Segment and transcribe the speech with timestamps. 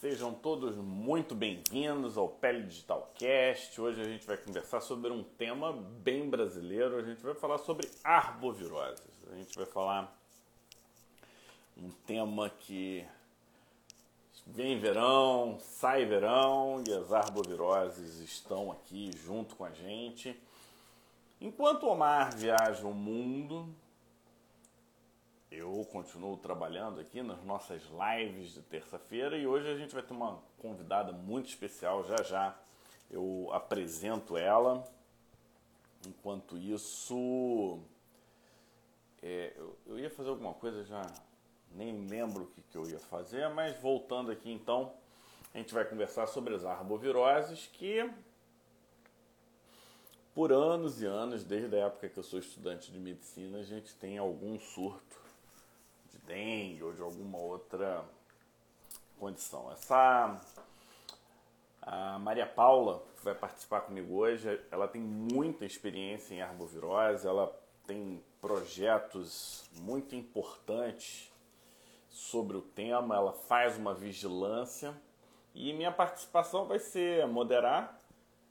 [0.00, 3.78] Sejam todos muito bem-vindos ao Pele Digital Cast.
[3.78, 6.96] Hoje a gente vai conversar sobre um tema bem brasileiro.
[6.96, 9.04] A gente vai falar sobre arboviroses.
[9.30, 10.18] A gente vai falar
[11.76, 13.06] um tema que
[14.46, 20.34] vem verão, sai verão e as arboviroses estão aqui junto com a gente.
[21.38, 23.68] Enquanto o Omar viaja o mundo,
[25.50, 30.12] eu continuo trabalhando aqui nas nossas lives de terça-feira e hoje a gente vai ter
[30.12, 32.04] uma convidada muito especial.
[32.04, 32.56] Já já
[33.10, 34.86] eu apresento ela.
[36.06, 37.80] Enquanto isso,
[39.20, 41.02] é, eu, eu, ia fazer alguma coisa, já
[41.72, 44.94] nem lembro o que, que eu ia fazer, mas voltando aqui então,
[45.52, 48.10] a gente vai conversar sobre as arboviroses que
[50.32, 53.94] por anos e anos, desde a época que eu sou estudante de medicina, a gente
[53.96, 55.19] tem algum surto
[56.18, 58.04] dengue ou de alguma outra
[59.18, 59.70] condição.
[59.72, 60.40] Essa
[61.82, 67.50] a Maria Paula, que vai participar comigo hoje, ela tem muita experiência em arbovirose, ela
[67.86, 71.32] tem projetos muito importantes
[72.08, 74.94] sobre o tema, ela faz uma vigilância
[75.54, 77.98] e minha participação vai ser moderar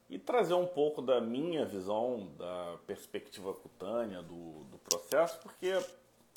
[0.09, 5.77] e trazer um pouco da minha visão, da perspectiva cutânea do, do processo, porque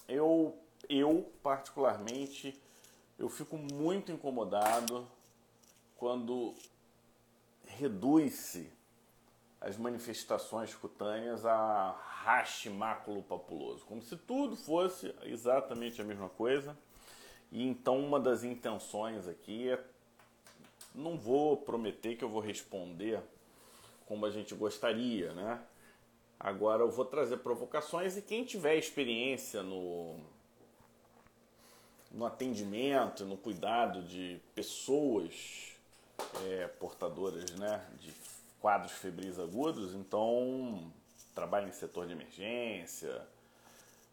[0.07, 0.57] eu
[0.89, 2.61] eu, particularmente,
[3.19, 5.07] eu fico muito incomodado
[5.97, 6.55] quando
[7.67, 8.71] reduz-se
[9.61, 16.77] as manifestações cutâneas a rache máculo papuloso, como se tudo fosse exatamente a mesma coisa.
[17.51, 19.85] E então uma das intenções aqui é
[20.95, 23.21] não vou prometer que eu vou responder
[24.07, 25.63] como a gente gostaria, né?
[26.39, 30.17] Agora eu vou trazer provocações e quem tiver experiência no
[32.13, 35.73] no atendimento, no cuidado de pessoas
[36.45, 38.13] é, portadoras né, de
[38.61, 40.93] quadros febris agudos, então
[41.35, 43.27] trabalha em setor de emergência,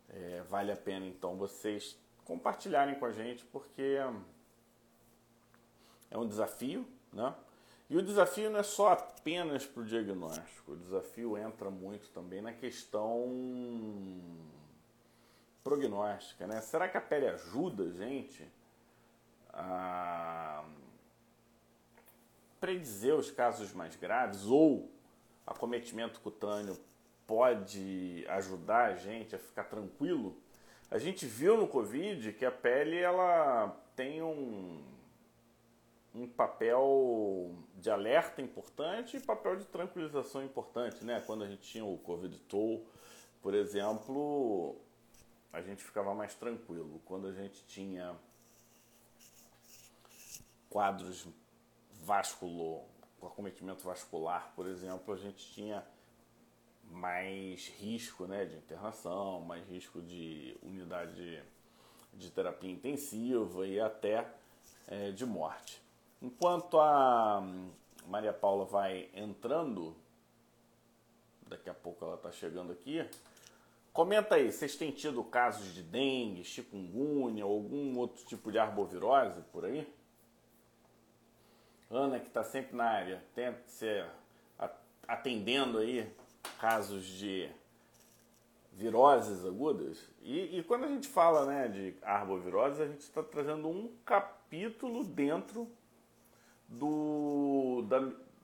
[0.10, 3.98] é, vale a pena então vocês compartilharem com a gente porque
[6.10, 7.34] é um desafio, né?
[7.90, 12.40] E o desafio não é só apenas para o diagnóstico, o desafio entra muito também
[12.40, 13.28] na questão
[15.70, 16.62] prognóstica, né?
[16.62, 18.44] Será que a pele ajuda a gente
[19.54, 20.66] a
[22.60, 24.92] predizer os casos mais graves ou
[25.46, 26.76] acometimento cutâneo
[27.28, 30.36] pode ajudar a gente a ficar tranquilo?
[30.90, 34.84] A gente viu no Covid que a pele ela tem um,
[36.16, 41.22] um papel de alerta importante e papel de tranquilização importante, né?
[41.28, 42.84] Quando a gente tinha o Covid Toll,
[43.40, 44.76] por exemplo,
[45.52, 47.02] a gente ficava mais tranquilo.
[47.06, 48.16] Quando a gente tinha
[50.70, 51.28] quadros
[52.04, 52.84] vasculo,
[53.20, 55.86] com acometimento vascular, por exemplo, a gente tinha
[56.92, 61.44] mais risco né, de internação, mais risco de unidade
[62.14, 64.28] de terapia intensiva e até
[64.88, 65.82] é, de morte.
[66.22, 67.42] Enquanto a
[68.08, 69.96] Maria Paula vai entrando,
[71.48, 73.08] daqui a pouco ela está chegando aqui,
[74.00, 79.42] Comenta aí, vocês têm tido casos de dengue, chikungunya ou algum outro tipo de arbovirose
[79.52, 79.86] por aí?
[81.92, 83.22] Ana, que está sempre na área,
[83.66, 84.06] ser
[85.06, 86.10] atendendo aí
[86.62, 87.50] casos de
[88.72, 90.10] viroses agudas.
[90.22, 95.04] E, e, quando a gente fala né, de arbovirose, a gente está trazendo um capítulo
[95.04, 95.68] dentro
[96.70, 98.00] do, da,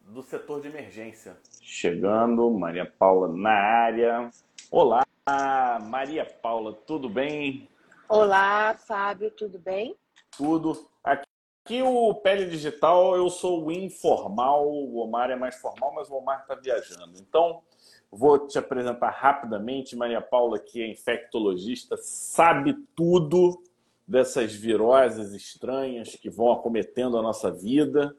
[0.06, 1.38] do setor de emergência.
[1.62, 4.30] Chegando, Maria Paula na área.
[4.70, 5.05] Olá!
[5.28, 7.68] Ah, Maria Paula, tudo bem?
[8.08, 9.96] Olá, Fábio, tudo bem?
[10.38, 10.88] Tudo.
[11.04, 16.14] Aqui o Pele Digital, eu sou o informal, o Omar é mais formal, mas o
[16.14, 17.18] Omar está viajando.
[17.20, 17.64] Então,
[18.12, 19.96] vou te apresentar rapidamente.
[19.96, 23.64] Maria Paula, que é infectologista, sabe tudo
[24.08, 28.16] dessas viroses estranhas que vão acometendo a nossa vida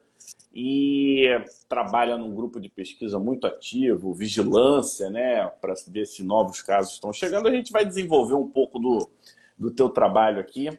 [0.54, 1.26] e
[1.68, 7.12] trabalha num grupo de pesquisa muito ativo, vigilância, né, para ver se novos casos estão
[7.12, 7.48] chegando.
[7.48, 9.10] A gente vai desenvolver um pouco do,
[9.58, 10.70] do teu trabalho aqui.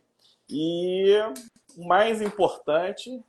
[0.50, 1.16] E
[1.78, 3.24] o mais importante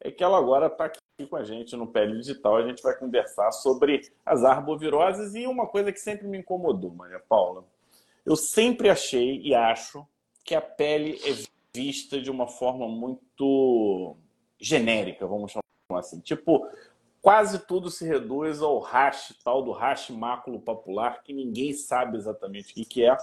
[0.00, 2.56] é que ela agora está aqui com a gente no Pele Digital.
[2.56, 7.20] A gente vai conversar sobre as arboviroses e uma coisa que sempre me incomodou, Maria
[7.28, 7.64] Paula.
[8.24, 10.06] Eu sempre achei e acho
[10.44, 11.44] que a pele é
[11.74, 14.16] vista de uma forma muito
[14.60, 16.20] genérica, vamos chamar assim.
[16.20, 16.68] Tipo,
[17.22, 22.72] quase tudo se reduz ao hash, tal do hash máculo popular, que ninguém sabe exatamente
[22.72, 23.16] o que, que é.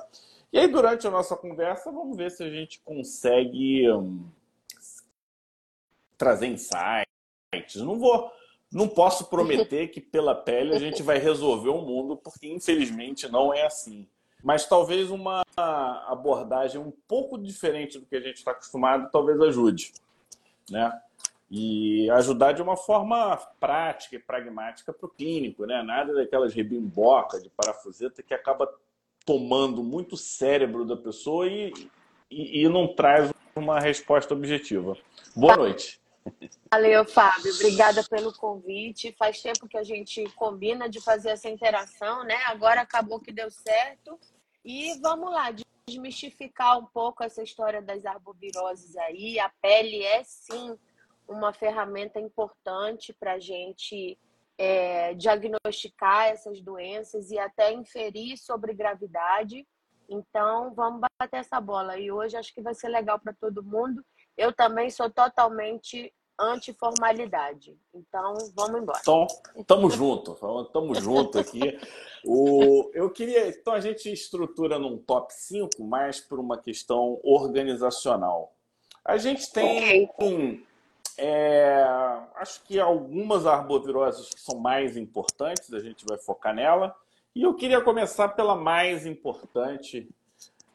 [0.52, 4.26] E aí, durante a nossa conversa, vamos ver se a gente consegue hum,
[6.18, 7.76] trazer insights.
[7.76, 8.32] Não vou,
[8.72, 13.54] não posso prometer que pela pele a gente vai resolver o mundo, porque infelizmente não
[13.54, 14.08] é assim.
[14.44, 19.94] Mas talvez uma abordagem um pouco diferente do que a gente está acostumado talvez ajude,
[20.70, 20.92] né?
[21.50, 25.82] E ajudar de uma forma prática e pragmática para o clínico, né?
[25.82, 28.70] Nada daquelas rebimboca de parafuseta que acaba
[29.26, 31.72] tomando muito cérebro da pessoa e,
[32.30, 34.98] e, e não traz uma resposta objetiva.
[35.36, 36.02] Boa noite.
[36.72, 37.54] Valeu, Fábio.
[37.54, 39.16] Obrigada pelo convite.
[39.18, 42.36] Faz tempo que a gente combina de fazer essa interação, né?
[42.48, 44.20] Agora acabou que deu certo.
[44.64, 45.54] E vamos lá,
[45.88, 49.40] desmistificar um pouco essa história das arboviroses aí.
[49.40, 50.78] A pele é sim
[51.28, 54.18] uma ferramenta importante para a gente
[54.58, 59.68] é, diagnosticar essas doenças e até inferir sobre gravidade.
[60.10, 61.98] Então, vamos bater essa bola.
[61.98, 64.04] E hoje acho que vai ser legal para todo mundo.
[64.38, 67.78] Eu também sou totalmente anti-formalidade.
[67.94, 69.00] Então, vamos embora.
[69.02, 69.28] Então,
[69.66, 70.36] tamo junto.
[70.72, 71.78] Tamo junto aqui.
[72.24, 73.50] O, eu queria...
[73.50, 78.54] Então, a gente estrutura num top 5, mais por uma questão organizacional.
[79.04, 80.06] A gente tem...
[80.06, 80.66] Okay.
[81.18, 81.84] É,
[82.36, 86.96] acho que algumas arboviroses que são mais importantes, a gente vai focar nela.
[87.36, 90.08] E eu queria começar pela mais importante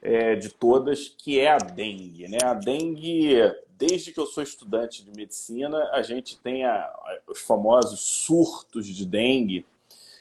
[0.01, 2.29] é, de todas, que é a dengue.
[2.29, 2.39] Né?
[2.43, 3.37] A dengue,
[3.71, 6.93] desde que eu sou estudante de medicina, a gente tem a,
[7.29, 9.65] os famosos surtos de dengue.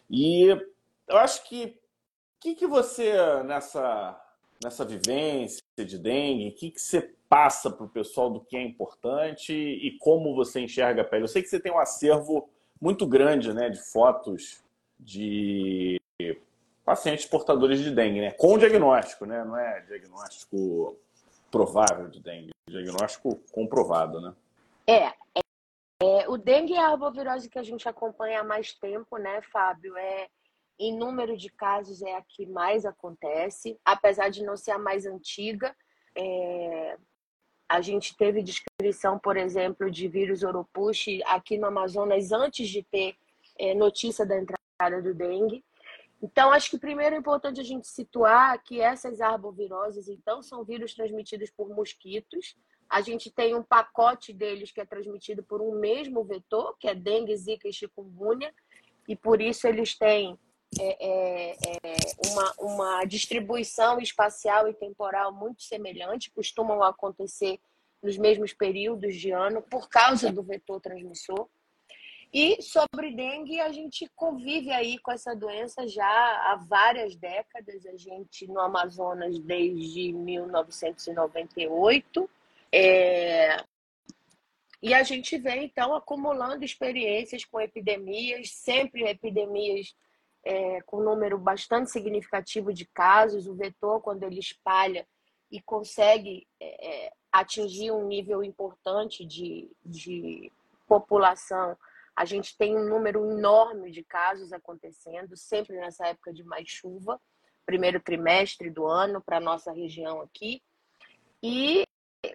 [0.10, 0.46] E
[1.08, 1.66] eu acho que
[2.38, 3.14] o que, que você,
[3.44, 4.20] nessa,
[4.64, 8.62] nessa vivência de dengue, o que, que você passa para o pessoal do que é
[8.62, 11.24] importante e como você enxerga a pele?
[11.24, 12.50] Eu sei que você tem um acervo
[12.80, 14.62] muito grande né, de fotos
[15.00, 15.98] de
[16.84, 18.32] pacientes portadores de dengue, né?
[18.32, 19.46] Com diagnóstico, né?
[19.46, 20.98] Não é diagnóstico
[21.50, 24.36] provável de dengue, diagnóstico comprovado, né?
[24.86, 25.42] É, é,
[26.02, 29.96] é, o dengue é a arbovirose que a gente acompanha há mais tempo, né, Fábio?
[29.96, 30.28] É,
[30.78, 35.06] em número de casos é a que mais acontece, apesar de não ser a mais
[35.06, 35.74] antiga.
[36.14, 36.98] É,
[37.72, 43.16] a gente teve descrição, por exemplo, de vírus Oropush aqui no Amazonas antes de ter
[43.58, 45.64] é, notícia da entrada do dengue.
[46.22, 50.94] Então, acho que primeiro é importante a gente situar que essas arboviroses, então, são vírus
[50.94, 52.58] transmitidos por mosquitos.
[52.90, 56.94] A gente tem um pacote deles que é transmitido por um mesmo vetor, que é
[56.94, 58.54] dengue, zika e chikungunya,
[59.08, 60.38] e por isso eles têm
[60.80, 61.58] é, é, é
[62.28, 67.60] uma, uma distribuição espacial e temporal muito semelhante, costumam acontecer
[68.02, 71.48] nos mesmos períodos de ano por causa do vetor transmissor.
[72.34, 77.86] E sobre dengue, a gente convive aí com essa doença já há várias décadas.
[77.86, 82.30] A gente no Amazonas desde 1998.
[82.72, 83.58] É...
[84.82, 89.94] E a gente vem, então, acumulando experiências com epidemias, sempre epidemias
[90.44, 93.48] é, com um número bastante significativo de casos.
[93.48, 95.08] O vetor, quando ele espalha
[95.52, 100.52] e consegue é, é atingir um nível importante de, de
[100.88, 101.78] população,
[102.16, 107.20] a gente tem um número enorme de casos acontecendo, sempre nessa época de mais chuva,
[107.66, 110.62] primeiro trimestre do ano para a nossa região aqui.
[111.42, 111.84] E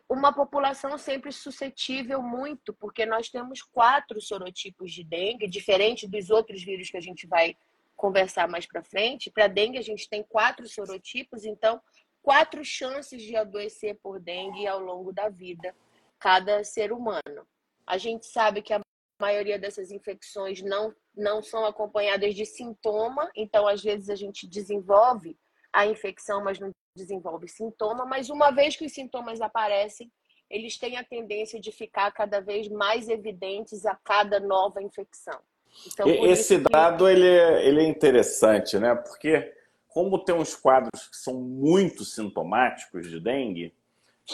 [0.08, 6.62] uma população sempre suscetível muito, porque nós temos quatro sorotipos de dengue, diferente dos outros
[6.62, 7.56] vírus que a gente vai
[7.96, 9.30] conversar mais para frente.
[9.30, 11.80] Para dengue, a gente tem quatro sorotipos, então,
[12.22, 15.74] quatro chances de adoecer por dengue ao longo da vida,
[16.18, 17.46] cada ser humano.
[17.86, 18.80] A gente sabe que a
[19.20, 25.38] maioria dessas infecções não, não são acompanhadas de sintoma, então às vezes a gente desenvolve
[25.72, 30.10] a infecção, mas não desenvolve sintoma, mas uma vez que os sintomas aparecem,
[30.48, 35.40] eles têm a tendência de ficar cada vez mais evidentes a cada nova infecção.
[35.86, 37.10] Então, Esse dado que...
[37.10, 38.94] ele, é, ele é interessante, né?
[38.94, 39.52] Porque
[39.88, 43.74] como tem uns quadros que são muito sintomáticos de dengue,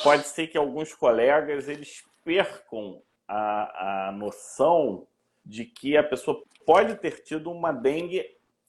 [0.02, 5.06] pode ser que alguns colegas eles percam a, a noção
[5.44, 8.24] de que a pessoa pode ter tido uma dengue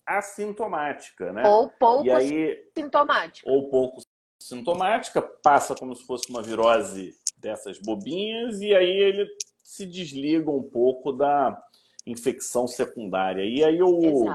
[0.05, 1.47] assintomática, né?
[1.47, 3.49] Ou pouco aí, sintomática.
[3.49, 4.01] Ou pouco
[4.39, 9.27] sintomática, passa como se fosse uma virose dessas bobinhas e aí ele
[9.63, 11.59] se desliga um pouco da
[12.05, 13.43] infecção secundária.
[13.43, 14.25] E aí o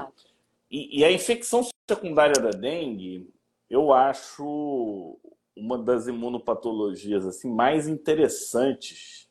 [0.71, 3.27] e, e, a infecção secundária da dengue,
[3.69, 5.17] eu acho
[5.55, 9.27] uma das imunopatologias assim mais interessantes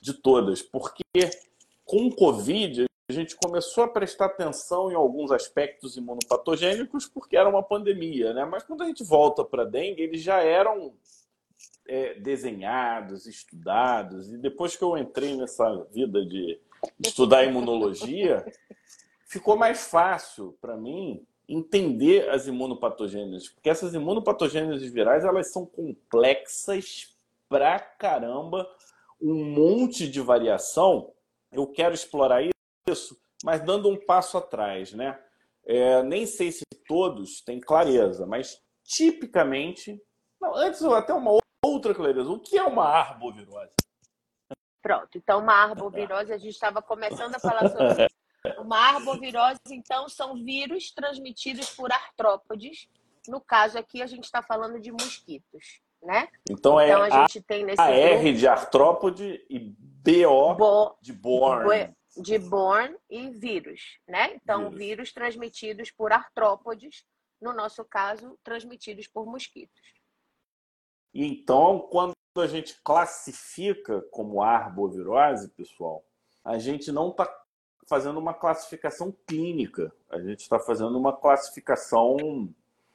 [0.00, 1.04] de todas, porque
[1.84, 7.48] com o Covid a gente começou a prestar atenção em alguns aspectos imunopatogênicos porque era
[7.48, 8.44] uma pandemia, né?
[8.44, 10.94] Mas quando a gente volta para a dengue, eles já eram
[11.86, 14.32] é, desenhados, estudados.
[14.32, 16.58] E depois que eu entrei nessa vida de
[16.98, 18.44] estudar imunologia,
[19.26, 27.16] ficou mais fácil para mim entender as imunopatogêneses, porque essas imunopatogêneses virais elas são complexas
[27.48, 28.68] pra caramba,
[29.20, 31.12] um monte de variação.
[31.50, 32.48] Eu quero explorar
[32.88, 35.18] isso, mas dando um passo atrás, né?
[35.66, 40.00] É, nem sei se todos têm clareza, mas tipicamente,
[40.40, 43.74] não, antes até uma outra clareza, o que é uma arbovirose?
[44.82, 48.08] Pronto, então uma arbovirose, a gente estava começando a falar sobre
[48.58, 52.88] uma arbovirose, então, são vírus transmitidos por artrópodes.
[53.28, 56.28] No caso aqui, a gente está falando de mosquitos, né?
[56.48, 60.96] Então, é então a, gente tem nesse a R de artrópode e BO Bo...
[61.02, 61.94] de born.
[62.16, 64.34] De born e vírus, né?
[64.34, 64.78] Então, vírus.
[64.78, 67.04] vírus transmitidos por artrópodes,
[67.40, 69.80] no nosso caso, transmitidos por mosquitos.
[71.12, 76.04] Então, quando a gente classifica como arbovirose, pessoal,
[76.44, 77.28] a gente não está
[77.88, 82.48] fazendo uma classificação clínica, a gente está fazendo uma classificação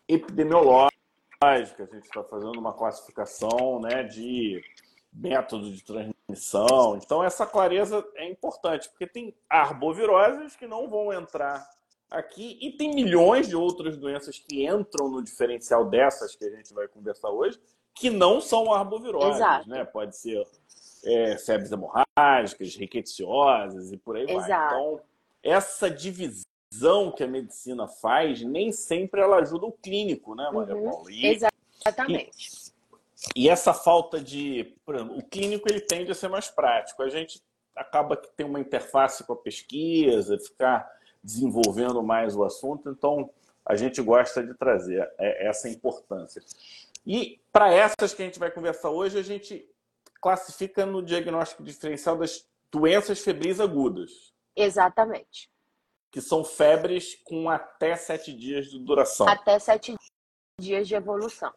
[0.08, 0.94] epidemiológica,
[1.42, 4.64] a gente está fazendo uma classificação né, de
[5.12, 6.98] método de transmissão.
[6.98, 11.70] Então, essa clareza é importante, porque tem arboviroses que não vão entrar
[12.10, 16.74] aqui e tem milhões de outras doenças que entram no diferencial dessas que a gente
[16.74, 17.60] vai conversar hoje,
[17.96, 19.38] que não são arboviroses.
[19.38, 19.70] Exato.
[19.70, 19.86] Né?
[19.86, 20.46] Pode ser
[21.06, 24.48] é, febres hemorrágicas, riqueciosas e por aí Exato.
[24.48, 24.68] vai.
[24.68, 25.02] Então,
[25.42, 30.92] essa divisão que a medicina faz, nem sempre ela ajuda o clínico, né, Maria uhum.
[30.92, 31.12] Paula?
[31.12, 32.72] E, Exatamente.
[33.36, 34.76] E, e, essa falta de.
[34.86, 37.02] Por exemplo, o clínico ele tende a ser mais prático.
[37.02, 37.42] A gente
[37.76, 40.90] acaba que tem uma interface com a pesquisa, ficar
[41.24, 43.30] desenvolvendo mais o assunto, então
[43.66, 46.42] a gente gosta de trazer é, essa importância.
[47.06, 49.70] E para essas que a gente vai conversar hoje, a gente
[50.22, 54.34] classifica no diagnóstico diferencial das doenças febris agudas.
[54.56, 55.50] Exatamente.
[56.10, 59.28] Que são febres com até sete dias de duração.
[59.28, 59.96] Até sete
[60.60, 61.54] dias de evolução.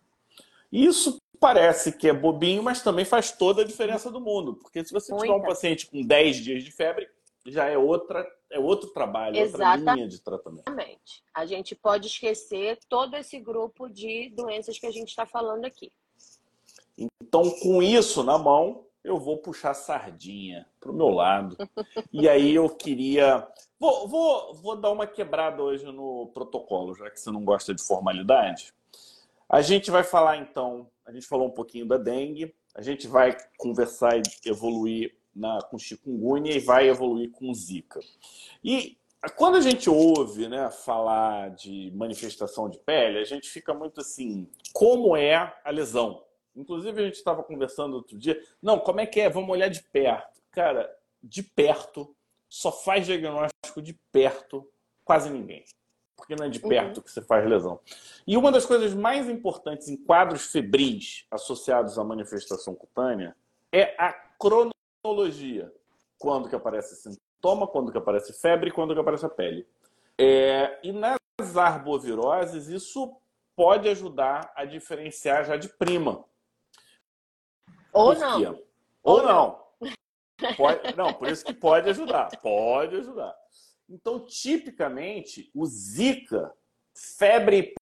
[0.70, 4.56] Isso parece que é bobinho, mas também faz toda a diferença do mundo.
[4.56, 5.26] Porque se você Muita.
[5.26, 7.08] tiver um paciente com 10 dias de febre,
[7.50, 9.78] já é outra é outro trabalho, Exatamente.
[9.78, 10.68] outra linha de tratamento.
[10.68, 11.24] Exatamente.
[11.34, 15.92] A gente pode esquecer todo esse grupo de doenças que a gente está falando aqui.
[16.96, 21.56] Então, com isso na mão, eu vou puxar sardinha para o meu lado.
[22.12, 23.46] E aí eu queria.
[23.78, 27.82] Vou, vou, vou dar uma quebrada hoje no protocolo, já que você não gosta de
[27.82, 28.72] formalidade.
[29.48, 33.36] A gente vai falar então, a gente falou um pouquinho da dengue, a gente vai
[33.56, 38.00] conversar e evoluir na, com chikungunya e vai evoluir com zika.
[38.62, 38.98] E
[39.36, 44.48] quando a gente ouve né, falar de manifestação de pele, a gente fica muito assim,
[44.72, 46.22] como é a lesão?
[46.54, 48.40] Inclusive, a gente estava conversando outro dia.
[48.60, 49.28] Não, como é que é?
[49.28, 50.40] Vamos olhar de perto.
[50.50, 50.92] Cara,
[51.22, 52.14] de perto,
[52.48, 54.68] só faz diagnóstico de perto
[55.04, 55.64] quase ninguém.
[56.16, 57.02] Porque não é de perto uhum.
[57.02, 57.80] que você faz lesão.
[58.26, 63.36] E uma das coisas mais importantes em quadros febris associados à manifestação cutânea
[63.72, 64.12] é a
[65.08, 65.72] cronologia.
[66.18, 69.66] Quando que aparece sintoma, quando que aparece febre, quando que aparece a pele.
[70.18, 73.16] É, e nas arboviroses, isso
[73.56, 76.24] pode ajudar a diferenciar já de prima.
[77.92, 78.60] Ou não.
[79.02, 79.68] Ou, Ou não.
[80.56, 82.28] Pode, não, por isso que pode ajudar.
[82.40, 83.34] Pode ajudar.
[83.90, 86.54] Então, tipicamente, o Zika,
[86.94, 87.74] febre e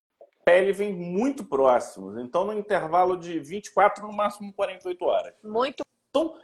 [0.42, 2.16] pele vêm muito próximos.
[2.16, 5.34] Então, no intervalo de 24, no máximo 48 horas.
[5.44, 6.34] Muito então,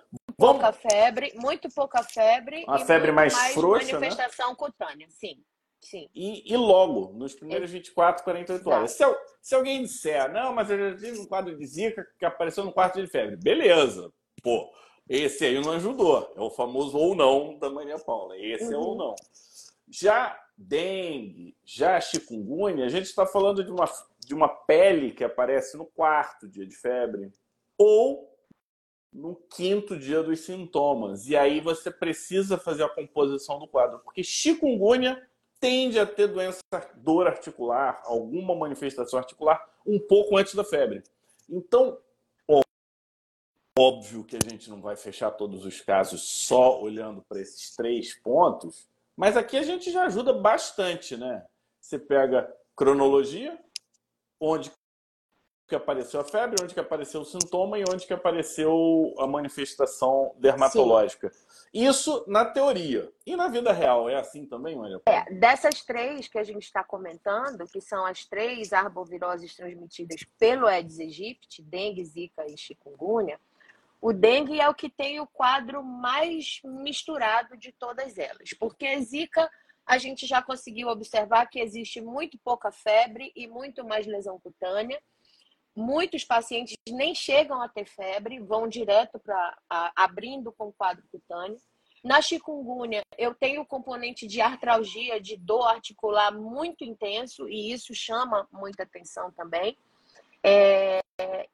[0.43, 0.63] vamos...
[0.63, 2.65] pouca febre, muito pouca febre.
[2.65, 3.93] Uma febre mais, mais frouxa, né?
[3.93, 4.57] manifestação né?
[4.57, 5.43] cutânea, sim.
[5.81, 6.09] Sim.
[6.15, 8.93] E, e, logo, nos primeiros 24, 48 horas.
[8.93, 9.05] Se,
[9.41, 12.73] se, alguém disser, não, mas eu já tive um quadro de zika que apareceu no
[12.73, 13.35] quarto de febre.
[13.37, 14.13] Beleza.
[14.45, 14.73] Pô,
[15.09, 16.33] esse aí não ajudou.
[16.37, 18.39] É o famoso ou não da Maria Paula.
[18.39, 18.73] Esse uhum.
[18.73, 19.15] é ou não.
[19.91, 23.87] Já dengue, já chikungunya, a gente está falando de uma,
[24.21, 27.33] de uma pele que aparece no quarto dia de febre
[27.77, 28.32] ou
[29.13, 31.29] no quinto dia dos sintomas.
[31.29, 33.99] E aí você precisa fazer a composição do quadro.
[34.01, 35.23] Porque chikungunya
[35.61, 36.61] tende a ter doença,
[36.97, 41.03] dor articular, alguma manifestação articular, um pouco antes da febre.
[41.49, 41.99] Então,
[43.79, 48.15] óbvio que a gente não vai fechar todos os casos só olhando para esses três
[48.15, 51.45] pontos, mas aqui a gente já ajuda bastante, né?
[51.81, 53.59] Você pega cronologia,
[54.41, 54.71] onde
[55.73, 60.35] que apareceu a febre, onde que apareceu o sintoma e onde que apareceu a manifestação
[60.37, 61.31] dermatológica.
[61.33, 61.87] Sim.
[61.87, 63.11] Isso na teoria.
[63.25, 65.01] E na vida real é assim também, Maria?
[65.07, 70.67] É, dessas três que a gente está comentando, que são as três arboviroses transmitidas pelo
[70.67, 73.41] Aedes aegypti, dengue, zika e chikungunya,
[73.99, 79.01] o dengue é o que tem o quadro mais misturado de todas elas, porque a
[79.01, 79.51] zika
[79.87, 85.01] a gente já conseguiu observar que existe muito pouca febre e muito mais lesão cutânea.
[85.75, 89.59] Muitos pacientes nem chegam a ter febre, vão direto para
[89.97, 91.59] abrindo com quadro cutâneo.
[92.05, 97.95] Na chikungunya, eu tenho o componente de artralgia, de dor articular muito intenso, e isso
[97.95, 99.79] chama muita atenção também.
[100.45, 101.01] É,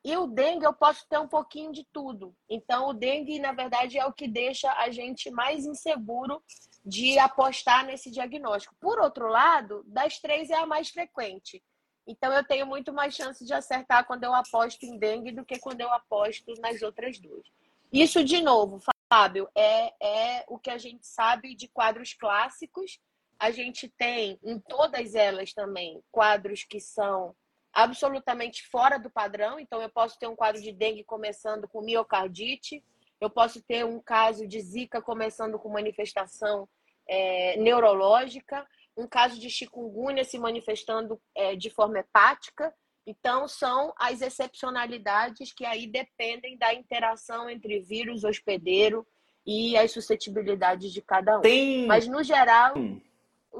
[0.03, 2.35] e o dengue eu posso ter um pouquinho de tudo.
[2.49, 6.43] Então, o dengue, na verdade, é o que deixa a gente mais inseguro
[6.85, 8.75] de apostar nesse diagnóstico.
[8.81, 11.63] Por outro lado, das três é a mais frequente.
[12.09, 15.59] Então, eu tenho muito mais chance de acertar quando eu aposto em dengue do que
[15.59, 17.47] quando eu aposto nas outras duas.
[17.93, 18.81] Isso, de novo,
[19.13, 22.99] Fábio, é, é o que a gente sabe de quadros clássicos.
[23.39, 27.37] A gente tem em todas elas também quadros que são
[27.75, 29.61] absolutamente fora do padrão.
[29.61, 32.83] Então, eu posso ter um quadro de dengue começando com miocardite,
[33.21, 36.67] eu posso ter um caso de zika começando com manifestação
[37.07, 38.67] é, neurológica,
[38.99, 42.75] um caso de chikungunya se manifestando é, de forma hepática.
[43.07, 49.07] Então, são as excepcionalidades que aí dependem da interação entre vírus hospedeiro
[49.47, 51.41] e as suscetibilidades de cada um.
[51.41, 51.87] Tem...
[51.87, 53.01] Mas, no geral, hum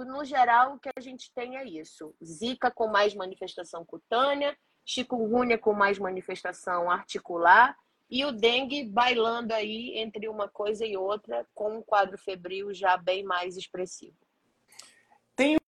[0.05, 5.59] no geral, o que a gente tem é isso: Zika com mais manifestação cutânea, chikungunya
[5.59, 7.77] com mais manifestação articular
[8.11, 12.97] e o dengue bailando aí entre uma coisa e outra, com um quadro febril já
[12.97, 14.17] bem mais expressivo.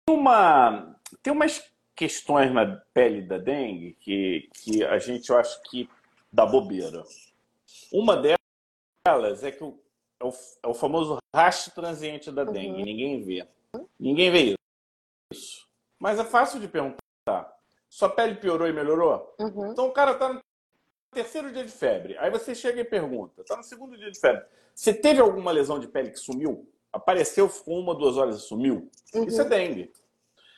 [0.07, 1.62] Tem uma tem umas
[1.95, 5.88] questões na pele da dengue que, que a gente eu acho que
[6.33, 7.04] dá bobeira.
[7.92, 9.78] Uma delas é que o,
[10.21, 12.85] é, o, é o famoso rastro transiente da dengue, uhum.
[12.85, 13.49] ninguém vê.
[13.99, 14.54] Ninguém vê
[15.33, 15.69] isso.
[15.99, 17.00] Mas é fácil de perguntar.
[17.88, 19.35] Sua pele piorou e melhorou?
[19.38, 19.73] Uhum.
[19.73, 20.40] Então o cara tá no
[21.12, 22.16] terceiro dia de febre.
[22.19, 24.45] Aí você chega e pergunta: tá no segundo dia de febre.
[24.75, 26.66] Você teve alguma lesão de pele que sumiu?
[26.92, 28.90] Apareceu, ficou uma, duas horas e sumiu?
[29.14, 29.25] Uhum.
[29.25, 29.92] Isso é dengue.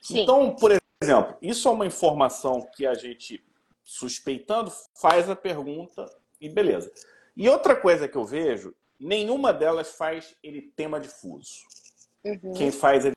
[0.01, 0.21] Sim.
[0.21, 3.45] Então, por exemplo, isso é uma informação que a gente,
[3.85, 6.07] suspeitando, faz a pergunta
[6.41, 6.93] e beleza.
[7.37, 11.61] E outra coisa que eu vejo, nenhuma delas faz eritema difuso.
[12.25, 12.53] Uhum.
[12.55, 13.13] Quem faz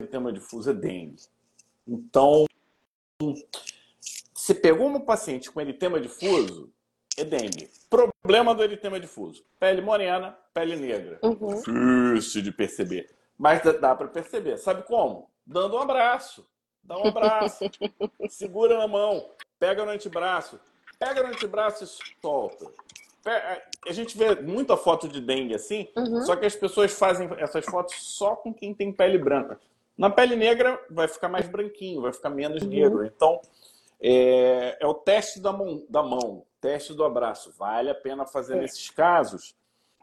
[0.00, 1.22] eritema difuso é dengue.
[1.86, 2.46] Então,
[4.34, 6.72] se pegou um paciente com eritema difuso,
[7.16, 7.70] é dengue.
[7.88, 11.18] Problema do eritema difuso: pele morena, pele negra.
[11.22, 12.14] Uhum.
[12.14, 13.10] Difícil de perceber.
[13.38, 14.58] Mas dá para perceber.
[14.58, 15.30] Sabe como?
[15.46, 16.46] Dando um abraço.
[16.82, 17.64] Dá um abraço.
[18.28, 19.30] segura na mão.
[19.58, 20.60] Pega no antebraço.
[20.98, 22.70] Pega no antebraço e solta.
[23.26, 26.22] É, a gente vê muita foto de dengue assim, uhum.
[26.22, 29.60] só que as pessoas fazem essas fotos só com quem tem pele branca.
[29.96, 32.68] Na pele negra vai ficar mais branquinho, vai ficar menos uhum.
[32.68, 33.04] negro.
[33.04, 33.40] Então,
[34.00, 37.52] é, é, o teste da mão, da mão, teste do abraço.
[37.58, 38.60] Vale a pena fazer é.
[38.60, 39.54] nesses casos,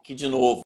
[0.04, 0.62] que, de novo,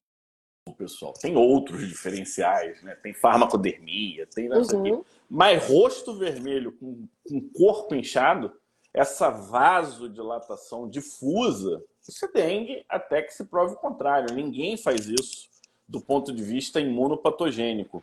[0.78, 2.94] pessoal, tem outros diferenciais, né?
[2.94, 4.86] Tem farmacodermia, tem nessa uhum.
[4.86, 5.06] aqui.
[5.28, 8.52] Mas rosto vermelho com, com corpo inchado,
[8.94, 14.34] essa vasodilatação difusa, isso é dengue até que se prove o contrário.
[14.34, 15.50] Ninguém faz isso
[15.88, 18.02] do ponto de vista imunopatogênico.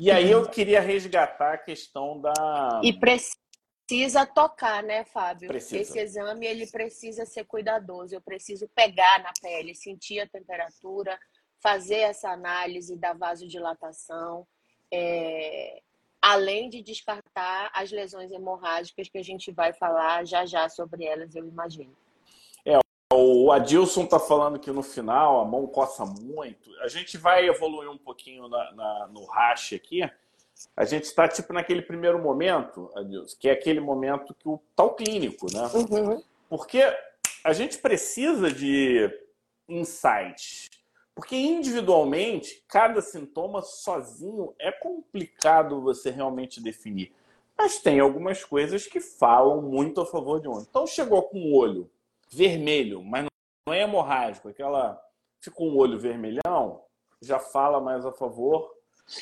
[0.00, 2.80] E aí eu queria resgatar a questão da.
[2.82, 3.36] E precisa
[4.26, 5.48] tocar, né, Fábio?
[5.48, 5.82] Precisa.
[5.82, 8.14] Esse exame ele precisa ser cuidadoso.
[8.14, 11.18] Eu preciso pegar na pele, sentir a temperatura,
[11.58, 14.46] fazer essa análise da vasodilatação.
[14.92, 15.82] É
[16.20, 21.34] além de descartar as lesões hemorrágicas que a gente vai falar já já sobre elas,
[21.34, 21.96] eu imagino.
[22.64, 22.78] É,
[23.12, 26.70] o Adilson está falando que no final a mão coça muito.
[26.80, 30.02] A gente vai evoluir um pouquinho na, na, no rache aqui.
[30.76, 34.94] A gente está tipo naquele primeiro momento, Adilson, que é aquele momento que o tal
[34.94, 35.70] clínico, né?
[35.74, 36.22] Uhum.
[36.48, 36.82] Porque
[37.44, 39.10] a gente precisa de
[39.68, 40.68] insights
[41.20, 47.12] porque individualmente, cada sintoma sozinho é complicado você realmente definir.
[47.58, 50.60] Mas tem algumas coisas que falam muito a favor de um.
[50.60, 51.90] Então chegou com o olho
[52.30, 53.26] vermelho, mas
[53.66, 54.98] não é hemorrágico, aquela
[55.40, 56.80] ficou um olho vermelhão,
[57.20, 58.74] já fala mais a favor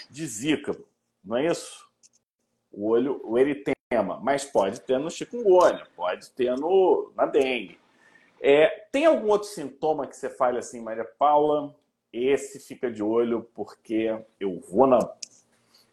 [0.09, 0.79] de zika,
[1.25, 1.87] não é isso?
[2.71, 7.79] O olho, o eritema, mas pode ter no chikungunya, pode ter no na dengue.
[8.41, 11.75] É, tem algum outro sintoma que você fale assim, Maria Paula?
[12.13, 14.99] Esse fica de olho porque eu vou na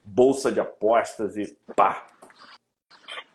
[0.03, 2.07] bolsa de apostas e pá.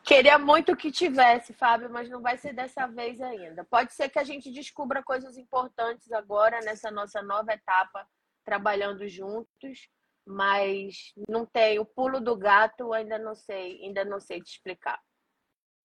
[0.02, 3.64] Queria muito que tivesse, Fábio, mas não vai ser dessa vez ainda.
[3.64, 8.06] Pode ser que a gente descubra coisas importantes agora nessa nossa nova etapa
[8.44, 9.88] trabalhando juntos,
[10.26, 15.00] mas não tem o pulo do gato, ainda não sei, ainda não sei te explicar.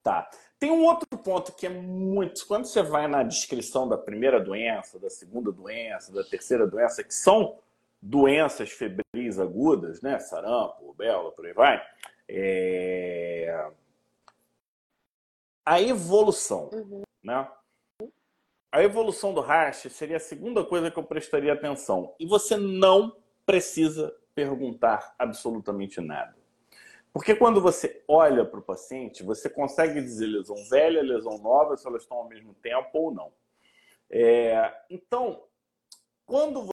[0.06, 0.30] Tá.
[0.60, 2.46] Tem um outro ponto que é muito.
[2.46, 7.14] Quando você vai na descrição da primeira doença, da segunda doença, da terceira doença, que
[7.14, 7.58] são
[8.00, 10.20] doenças febris agudas, né?
[10.20, 11.84] Sarampo, rubéola, por aí vai.
[12.30, 13.68] É...
[15.66, 17.02] A evolução, uhum.
[17.24, 17.50] né?
[18.72, 22.14] A evolução do hash seria a segunda coisa que eu prestaria atenção.
[22.20, 26.36] E você não precisa perguntar absolutamente nada.
[27.14, 31.88] Porque quando você olha para o paciente, você consegue dizer lesão velha, lesão nova, se
[31.88, 33.32] elas estão ao mesmo tempo ou não.
[34.10, 35.44] É, então,
[36.26, 36.68] quando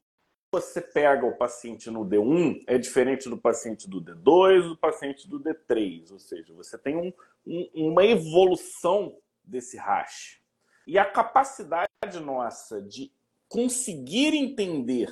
[0.53, 5.41] você pega o paciente no D1, é diferente do paciente do D2, do paciente do
[5.41, 6.11] D3.
[6.11, 7.13] Ou seja, você tem um,
[7.47, 10.43] um, uma evolução desse rash.
[10.87, 11.89] E a capacidade
[12.21, 13.13] nossa de
[13.49, 15.09] conseguir entender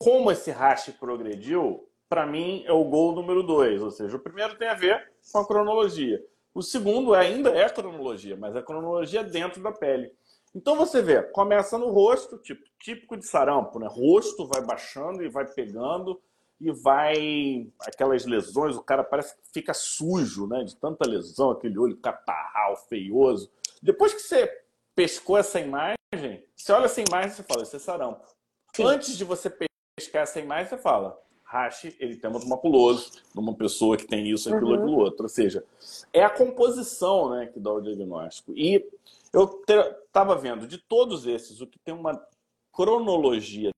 [0.00, 3.80] como esse rash progrediu para mim, é o gol número dois.
[3.82, 6.20] Ou seja, o primeiro tem a ver com a cronologia.
[6.52, 10.10] O segundo ainda é cronologia, mas é cronologia dentro da pele.
[10.52, 13.86] Então você vê, começa no rosto, tipo, típico de sarampo, né?
[13.88, 16.20] Rosto vai baixando e vai pegando
[16.60, 20.64] e vai aquelas lesões, o cara parece que fica sujo, né?
[20.64, 23.52] De tanta lesão, aquele olho catarral, feioso.
[23.80, 24.50] Depois que você
[24.94, 25.96] pescou essa imagem,
[26.56, 28.26] você olha essa imagem e fala, isso é sarampo.
[28.74, 28.84] Sim.
[28.84, 29.48] Antes de você
[30.12, 34.76] essa imagem, você fala, rache eritema maculoso numa pessoa que tem isso, aquilo, uhum.
[34.76, 35.24] aquilo outro.
[35.24, 35.64] Ou seja,
[36.12, 38.52] é a composição né, que dá o diagnóstico.
[38.56, 38.88] E
[39.32, 39.62] eu
[40.06, 42.24] estava vendo, de todos esses, o que tem uma
[42.72, 43.70] cronologia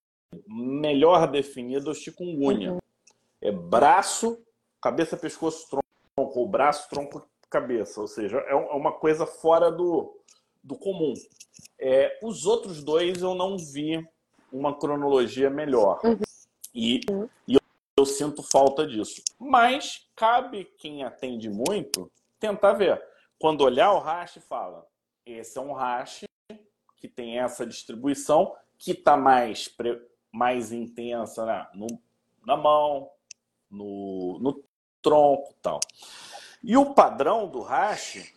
[0.46, 2.72] melhor definida é o chikungunya.
[2.72, 2.78] Uhum.
[3.40, 4.38] É braço,
[4.80, 8.00] cabeça, pescoço, tronco, ou braço, tronco, cabeça.
[8.00, 10.14] Ou seja, é, é uma coisa fora do,
[10.62, 11.14] do comum.
[11.78, 14.06] É, os outros dois eu não vi
[14.52, 16.00] uma cronologia melhor.
[16.04, 16.20] Uhum.
[16.74, 17.00] E,
[17.48, 17.56] e
[17.96, 19.22] eu sinto falta disso.
[19.38, 23.02] Mas cabe quem atende muito tentar ver.
[23.38, 24.86] Quando olhar o hash, fala:
[25.24, 26.24] esse é um hash
[26.96, 29.68] que tem essa distribuição, que está mais,
[30.30, 31.66] mais intensa né?
[31.74, 31.86] no,
[32.46, 33.10] na mão,
[33.70, 34.64] no, no
[35.00, 35.80] tronco tal.
[36.62, 38.32] E o padrão do hash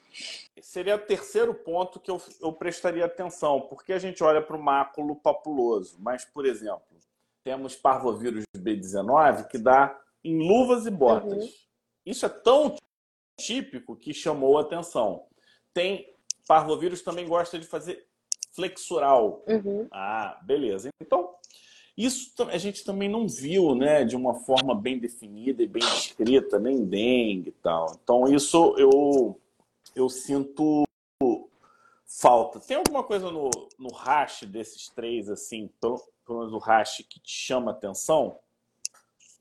[0.61, 4.61] seria o terceiro ponto que eu, eu prestaria atenção, porque a gente olha para o
[4.61, 6.97] máculo papuloso, mas, por exemplo,
[7.43, 11.43] temos parvovírus B19 que dá em luvas e botas.
[11.43, 11.49] Uhum.
[12.05, 12.75] Isso é tão
[13.37, 15.25] típico que chamou a atenção.
[15.73, 16.13] Tem
[16.47, 18.07] parvovírus também gosta de fazer
[18.53, 19.43] flexural.
[19.47, 19.87] Uhum.
[19.91, 20.89] Ah, beleza.
[21.01, 21.35] Então,
[21.97, 26.59] isso a gente também não viu, né, de uma forma bem definida e bem descrita,
[26.59, 27.97] nem dengue e tal.
[28.01, 29.39] Então, isso eu
[29.95, 30.85] eu sinto
[32.05, 32.59] falta.
[32.59, 37.31] Tem alguma coisa no, no hash desses três, assim, pelo menos o hash que te
[37.31, 38.39] chama atenção?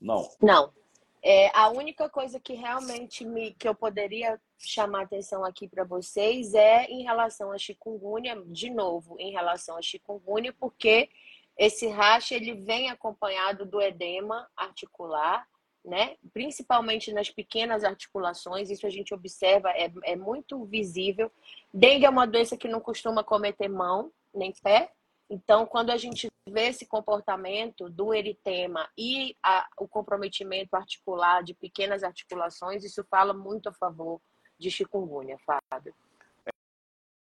[0.01, 0.29] Não.
[0.41, 0.73] Não.
[1.21, 6.53] É, a única coisa que realmente me, que eu poderia chamar atenção aqui para vocês
[6.53, 11.09] é em relação à chikungunya, de novo, em relação à chikungunya, porque
[11.57, 15.47] esse rash ele vem acompanhado do edema articular,
[15.85, 16.15] né?
[16.33, 21.31] Principalmente nas pequenas articulações, isso a gente observa, é, é muito visível.
[21.73, 24.91] Dengue é uma doença que não costuma cometer mão nem pé,
[25.29, 31.53] então, quando a gente vê esse comportamento do eritema e a, o comprometimento articular de
[31.55, 34.21] pequenas articulações, isso fala muito a favor
[34.57, 35.95] de chikungunya, Fábio.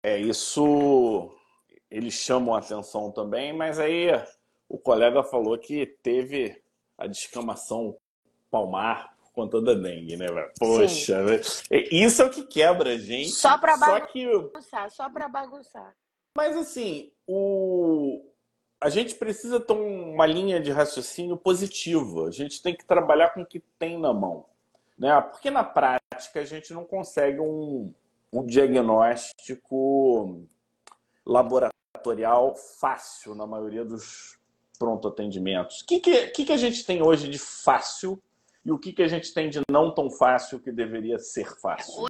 [0.03, 1.33] É, isso
[1.89, 4.07] eles chamam atenção também, mas aí
[4.67, 6.61] o colega falou que teve
[6.97, 7.97] a descamação
[8.53, 10.27] palmar por conta da dengue, né?
[10.59, 11.41] Poxa, né?
[11.91, 13.31] isso é o que quebra a gente.
[13.31, 14.95] Só para bagunçar, que...
[14.95, 15.95] só para bagunçar.
[16.37, 18.23] Mas assim, o...
[18.79, 22.27] a gente precisa ter uma linha de raciocínio positiva.
[22.27, 24.45] A gente tem que trabalhar com o que tem na mão.
[24.95, 25.19] Né?
[25.21, 27.91] Porque na prática a gente não consegue um,
[28.31, 30.45] um diagnóstico
[31.25, 34.37] laboratorial fácil na maioria dos
[34.77, 35.81] pronto atendimentos.
[35.81, 38.21] O que, que, que, que a gente tem hoje de fácil
[38.65, 42.07] e o que, que a gente tem de não tão fácil que deveria ser fácil?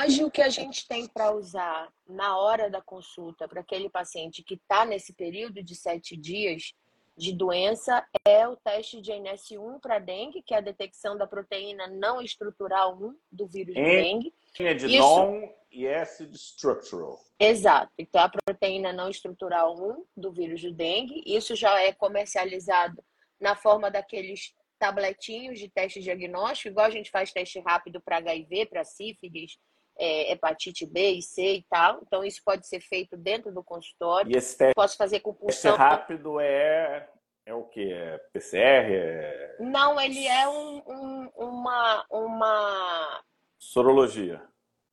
[0.00, 4.42] Hoje, o que a gente tem para usar na hora da consulta para aquele paciente
[4.42, 6.72] que está nesse período de sete dias
[7.16, 11.88] de doença é o teste de NS1 para dengue, que é a detecção da proteína
[11.88, 14.34] não estrutural 1 do vírus de dengue.
[14.60, 14.98] É de Isso...
[14.98, 17.18] non e S de structural.
[17.38, 17.92] Exato.
[17.98, 21.22] Então, a proteína não estrutural 1 do vírus do dengue.
[21.26, 23.02] Isso já é comercializado
[23.40, 28.66] na forma daqueles tabletinhos de teste diagnóstico, igual a gente faz teste rápido para HIV,
[28.66, 29.58] para sífilis,
[29.98, 32.00] é, hepatite B e C e tal.
[32.02, 34.30] Então, isso pode ser feito dentro do consultório.
[34.30, 37.08] E esse teste, Posso fazer com teste rápido é,
[37.44, 37.92] é o que?
[37.92, 38.92] É PCR?
[38.92, 39.56] É...
[39.58, 43.24] Não, ele é um, um, uma, uma.
[43.58, 44.42] Sorologia.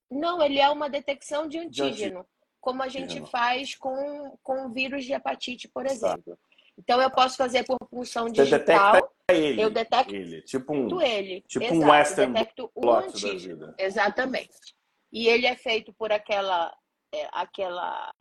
[0.10, 2.28] Não, ele é uma detecção de antígeno, de
[2.62, 3.28] como a gente antígeno.
[3.28, 5.92] faz com, com vírus de hepatite, por tá.
[5.92, 6.38] exemplo.
[6.78, 9.12] Então, eu posso fazer por pulsão digital.
[9.30, 11.42] Ele, eu detecto ele, tipo um, ele.
[11.48, 13.74] Tipo Exato, um Western detecto o antígeno.
[13.78, 14.76] Exatamente.
[15.12, 16.76] E ele é feito por aquela,
[17.14, 18.14] é, aquela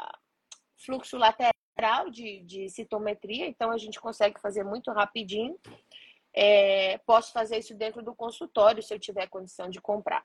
[0.79, 5.59] fluxo lateral de, de citometria, então a gente consegue fazer muito rapidinho.
[6.33, 10.25] É, posso fazer isso dentro do consultório se eu tiver condição de comprar.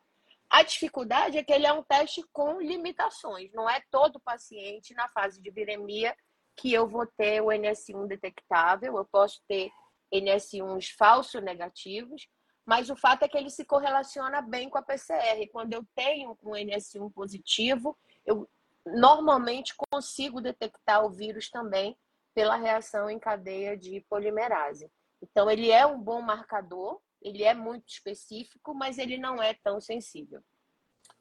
[0.49, 3.51] A dificuldade é que ele é um teste com limitações.
[3.53, 6.15] Não é todo paciente na fase de viremia
[6.59, 8.97] que eu vou ter o NS1 detectável.
[8.97, 9.71] Eu posso ter
[10.13, 12.27] NS1s falso negativos,
[12.65, 15.47] mas o fato é que ele se correlaciona bem com a PCR.
[15.51, 18.47] Quando eu tenho um NS1 positivo, eu
[18.85, 21.97] normalmente consigo detectar o vírus também
[22.33, 24.91] pela reação em cadeia de polimerase.
[25.21, 29.81] Então, ele é um bom marcador, ele é muito específico, mas ele não é tão
[29.81, 30.41] sensível.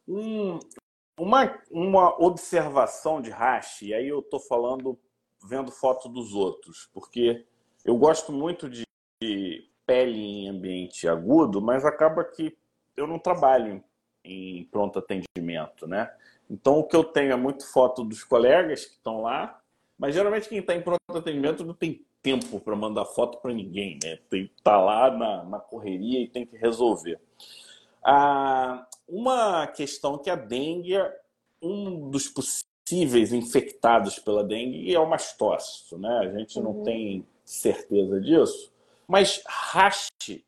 [0.06, 0.58] Um,
[1.18, 4.98] uma, uma observação de hash, e aí eu estou falando
[5.44, 7.44] vendo foto dos outros, porque
[7.84, 8.84] eu gosto muito de
[9.86, 12.56] pele em ambiente agudo, mas acaba que
[12.96, 13.82] eu não trabalho
[14.24, 16.12] em pronto atendimento, né?
[16.50, 19.60] Então o que eu tenho é muito foto dos colegas que estão lá,
[19.98, 23.98] mas geralmente quem está em pronto atendimento não tem tempo para mandar foto para ninguém,
[24.02, 24.18] né?
[24.28, 27.18] Tem tá lá na, na, correria e tem que resolver.
[28.04, 31.20] Ah, uma questão que a dengue é
[31.62, 36.18] um dos possíveis infectados pela dengue é o mastócito, né?
[36.18, 36.82] A gente não uhum.
[36.82, 38.72] tem certeza disso,
[39.06, 40.44] mas rache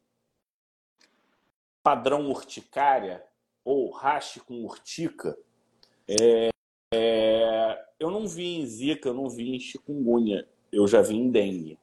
[1.83, 3.25] padrão urticária
[3.65, 5.37] ou rache com urtica,
[6.09, 6.51] é,
[6.93, 11.31] é, eu não vi em zika, eu não vi em chikungunya, eu já vi em
[11.31, 11.79] dengue,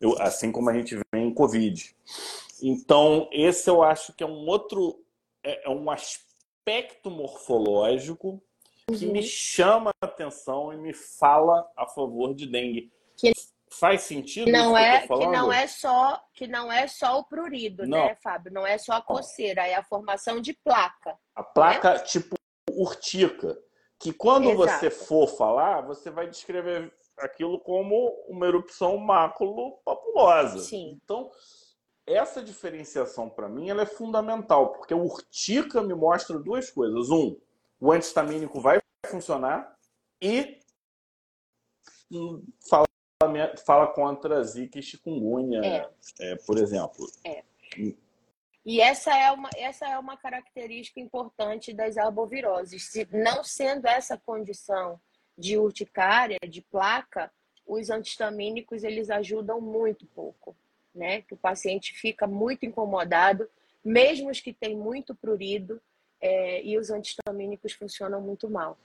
[0.00, 1.94] eu, assim como a gente vê em covid.
[2.62, 4.98] Então esse eu acho que é um outro,
[5.42, 8.42] é, é um aspecto morfológico
[8.86, 9.12] que uhum.
[9.12, 12.92] me chama a atenção e me fala a favor de dengue.
[13.16, 13.32] Que
[13.78, 14.50] Faz sentido?
[14.52, 18.06] Não é que, que, não é só que não é só o prurido, não.
[18.06, 18.52] né, Fábio?
[18.52, 21.18] Não é só a coceira, é a formação de placa.
[21.34, 21.98] A placa né?
[22.00, 22.36] tipo
[22.70, 23.58] urtica,
[23.98, 24.80] que quando Exato.
[24.80, 30.60] você for falar, você vai descrever aquilo como uma erupção máculo-papulosa.
[30.60, 31.00] Sim.
[31.02, 31.28] Então,
[32.06, 37.10] essa diferenciação para mim ela é fundamental, porque o urtica me mostra duas coisas.
[37.10, 37.36] Um,
[37.80, 39.76] o antistamínico vai funcionar
[40.20, 40.58] e
[42.68, 42.86] fala
[43.64, 45.90] fala contra Zika e chikungunya, é.
[46.20, 47.06] É, por exemplo.
[47.24, 47.42] É.
[48.64, 52.90] E essa é, uma, essa é uma característica importante das arboviroses.
[52.90, 55.00] Se, não sendo essa condição
[55.36, 57.30] de urticária, de placa,
[57.66, 60.56] os antistamínicos eles ajudam muito pouco,
[60.94, 61.22] né?
[61.22, 63.48] Que o paciente fica muito incomodado,
[63.84, 65.80] mesmo os que têm muito prurido,
[66.24, 68.78] é, e os antistamínicos funcionam muito mal.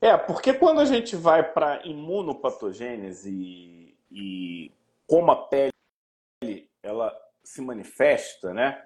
[0.00, 4.72] É, porque quando a gente vai para imunopatogênese e, e
[5.06, 5.72] como a pele
[6.82, 8.82] ela se manifesta, né?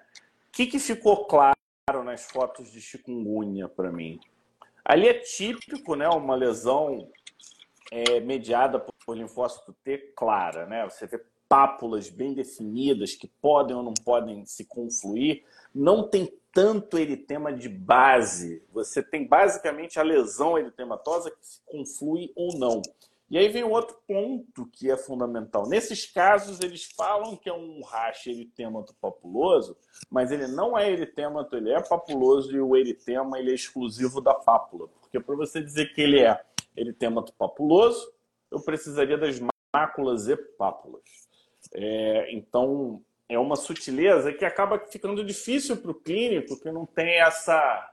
[0.49, 1.55] O que, que ficou claro
[2.03, 4.19] nas fotos de chikungunya para mim?
[4.83, 6.09] Ali é típico, né?
[6.09, 7.09] Uma lesão
[7.91, 10.83] é, mediada por linfócito T clara, né?
[10.83, 15.43] Você vê pápulas bem definidas que podem ou não podem se confluir.
[15.73, 18.63] Não tem tanto eritema de base.
[18.71, 22.81] Você tem basicamente a lesão eritematosa que se conflui ou não.
[23.29, 25.65] E aí vem outro ponto que é fundamental.
[25.65, 29.77] Nesses casos, eles falam que é um rache eritemato papuloso,
[30.09, 34.33] mas ele não é eritemato, ele é papuloso e o eritema ele é exclusivo da
[34.33, 34.89] pápula.
[34.99, 36.43] Porque para você dizer que ele é
[36.75, 38.11] eritemato papuloso,
[38.51, 39.39] eu precisaria das
[39.73, 41.01] máculas e pápulas.
[41.73, 47.21] É, então, é uma sutileza que acaba ficando difícil para o clínico que não tem
[47.21, 47.89] essa.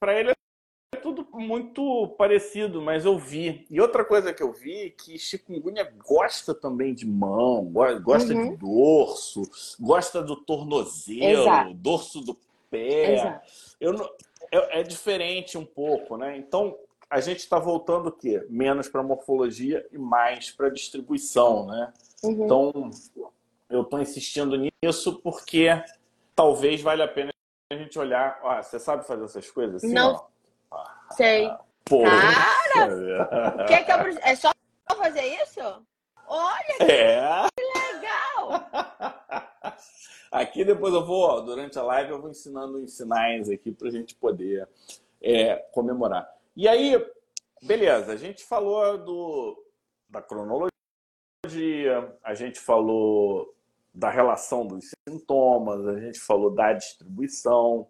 [0.00, 3.66] Para ele é tudo muito parecido, mas eu vi.
[3.70, 7.70] E outra coisa que eu vi é que chikungunya gosta também de mão,
[8.02, 8.50] gosta uhum.
[8.50, 9.42] de dorso,
[9.78, 11.74] gosta do tornozelo, Exato.
[11.74, 12.34] dorso do
[12.70, 13.42] pé.
[13.78, 14.08] Eu não,
[14.50, 16.34] é, é diferente um pouco, né?
[16.38, 16.78] Então
[17.10, 18.44] a gente está voltando o quê?
[18.48, 21.92] Menos para morfologia e mais para distribuição, né?
[22.22, 22.44] Uhum.
[22.44, 22.90] Então
[23.68, 25.68] eu estou insistindo nisso porque
[26.34, 27.30] talvez valha a pena
[27.72, 28.38] a gente olhar.
[28.44, 29.92] Ah, você sabe fazer essas coisas assim?
[29.92, 30.26] Não.
[30.70, 31.50] Ah, sei.
[31.84, 32.10] Porra.
[32.10, 33.64] Cara!
[33.66, 34.18] que que eu...
[34.22, 34.50] É só
[34.96, 35.60] fazer isso?
[36.28, 37.48] Olha é.
[37.56, 38.70] que legal!
[40.30, 44.14] Aqui depois eu vou, durante a live, eu vou ensinando sinais aqui para a gente
[44.14, 44.68] poder
[45.22, 46.28] é, comemorar.
[46.54, 47.02] E aí,
[47.62, 49.64] beleza, a gente falou do,
[50.10, 50.70] da cronologia,
[52.22, 53.55] a gente falou
[53.96, 57.88] da relação dos sintomas, a gente falou da distribuição,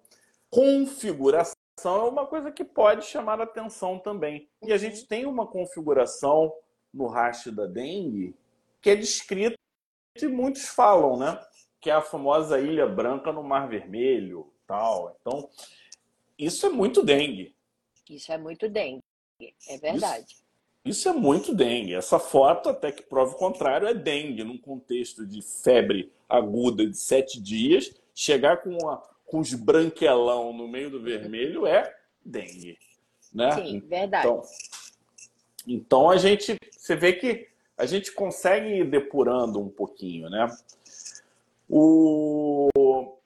[0.49, 4.49] configuração é uma coisa que pode chamar a atenção também.
[4.63, 6.55] E a gente tem uma configuração
[6.95, 8.35] no rastro da dengue
[8.81, 9.59] que é descrita
[10.17, 11.45] e muitos falam, né?
[11.81, 15.17] Que é a famosa Ilha Branca no Mar Vermelho, tal.
[15.21, 15.51] Então,
[16.39, 17.55] isso é muito dengue.
[18.09, 19.03] Isso é muito dengue,
[19.69, 20.33] é verdade.
[20.33, 20.46] Isso,
[20.87, 21.95] isso é muito dengue.
[21.95, 26.97] Essa foto, até que prova o contrário, é dengue, num contexto de febre aguda de
[26.97, 31.93] sete dias, chegar com, uma, com os branquelão no meio do vermelho é
[32.25, 32.79] dengue.
[33.35, 33.51] Né?
[33.53, 34.27] Sim, verdade.
[34.27, 34.43] Então,
[35.67, 40.47] então a gente, você vê que a gente consegue ir depurando um pouquinho, né?
[41.69, 43.19] O...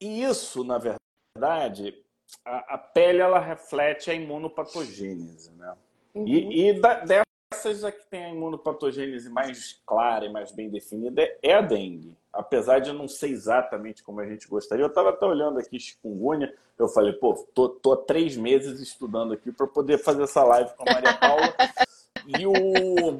[0.00, 2.04] E isso, na verdade,
[2.44, 5.74] a, a pele ela reflete a imunopatogênese, né?
[6.16, 6.26] Uhum.
[6.26, 11.22] E, e da, dessas a que tem a imunopatogênese mais clara e mais bem definida
[11.42, 12.16] é a dengue.
[12.32, 14.82] Apesar de eu não ser exatamente como a gente gostaria.
[14.82, 19.34] Eu estava até olhando aqui chikungunya, eu falei, pô, tô, tô há três meses estudando
[19.34, 21.54] aqui para poder fazer essa live com a Maria Paula.
[22.26, 23.18] e o.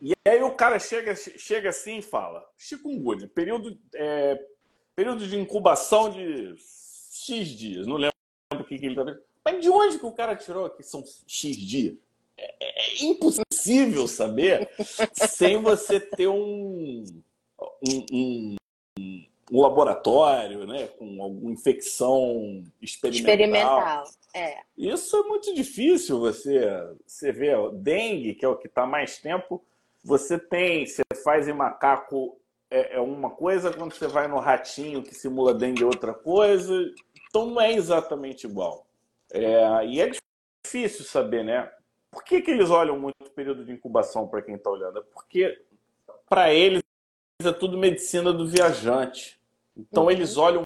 [0.00, 4.42] E aí o cara chega, chega assim e fala: chikungunya, período, é,
[4.96, 7.86] período de incubação de X dias.
[7.86, 8.14] Não lembro
[8.54, 9.20] o que, que ele estava
[9.50, 11.96] mas de onde que o cara tirou que são X dias?
[12.36, 14.70] É, é, impossível saber
[15.14, 17.04] sem você ter um,
[17.86, 18.56] um, um,
[18.98, 23.34] um, laboratório, né, com alguma infecção experimental.
[23.34, 24.58] Experimental, é.
[24.76, 26.66] Isso é muito difícil você,
[27.06, 27.56] você ver.
[27.72, 29.62] Dengue, que é o que está mais tempo,
[30.02, 35.02] você tem, você faz em macaco é, é uma coisa, quando você vai no ratinho
[35.02, 36.72] que simula dengue é outra coisa.
[37.28, 38.86] Então não é exatamente igual.
[39.32, 40.10] É, e é
[40.64, 41.70] difícil saber, né?
[42.10, 44.98] Por que, que eles olham muito o período de incubação para quem está olhando?
[44.98, 45.62] É porque,
[46.28, 46.82] para eles,
[47.42, 49.40] é tudo medicina do viajante.
[49.76, 50.10] Então, uhum.
[50.10, 50.62] eles olham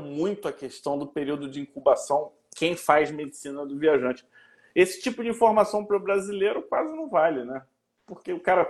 [0.00, 4.26] muito a questão do período de incubação, quem faz medicina do viajante.
[4.74, 7.64] Esse tipo de informação para o brasileiro quase não vale, né?
[8.06, 8.68] Porque o cara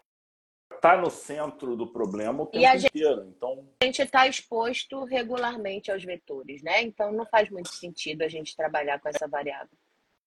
[0.75, 3.23] está no centro do problema o tempo e a inteiro.
[3.23, 3.69] Gente, então...
[3.81, 6.83] A gente está exposto regularmente aos vetores, né?
[6.83, 9.77] Então não faz muito sentido a gente trabalhar com essa variável.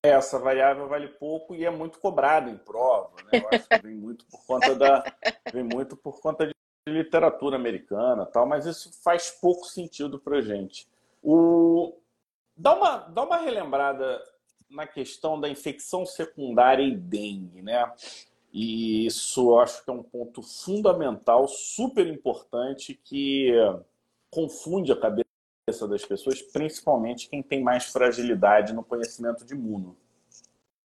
[0.02, 3.42] Essa variável vale pouco e é muito cobrada em prova, né?
[3.44, 5.04] Eu acho que vem muito por conta da
[5.54, 6.54] vem muito por conta de
[6.88, 10.88] literatura americana, tal, mas isso faz pouco sentido para gente.
[11.22, 11.98] O
[12.56, 14.24] dá uma dá uma relembrada
[14.70, 17.92] na questão da infecção secundária e dengue, né?
[18.52, 23.52] E isso eu acho que é um ponto fundamental, super importante, que
[24.30, 29.96] confunde a cabeça das pessoas, principalmente quem tem mais fragilidade no conhecimento de imuno.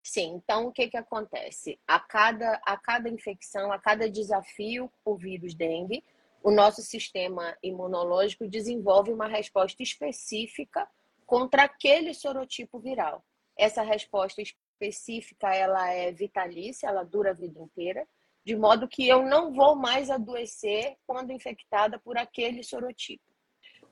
[0.03, 1.79] Sim, então o que, que acontece?
[1.85, 6.03] A cada, a cada infecção, a cada desafio por vírus dengue,
[6.41, 10.87] o nosso sistema imunológico desenvolve uma resposta específica
[11.25, 13.21] contra aquele sorotipo viral.
[13.57, 14.41] Essa resposta
[14.77, 18.07] específica ela é vitalícia, ela dura a vida inteira,
[18.45, 23.23] de modo que eu não vou mais adoecer quando infectada por aquele sorotipo.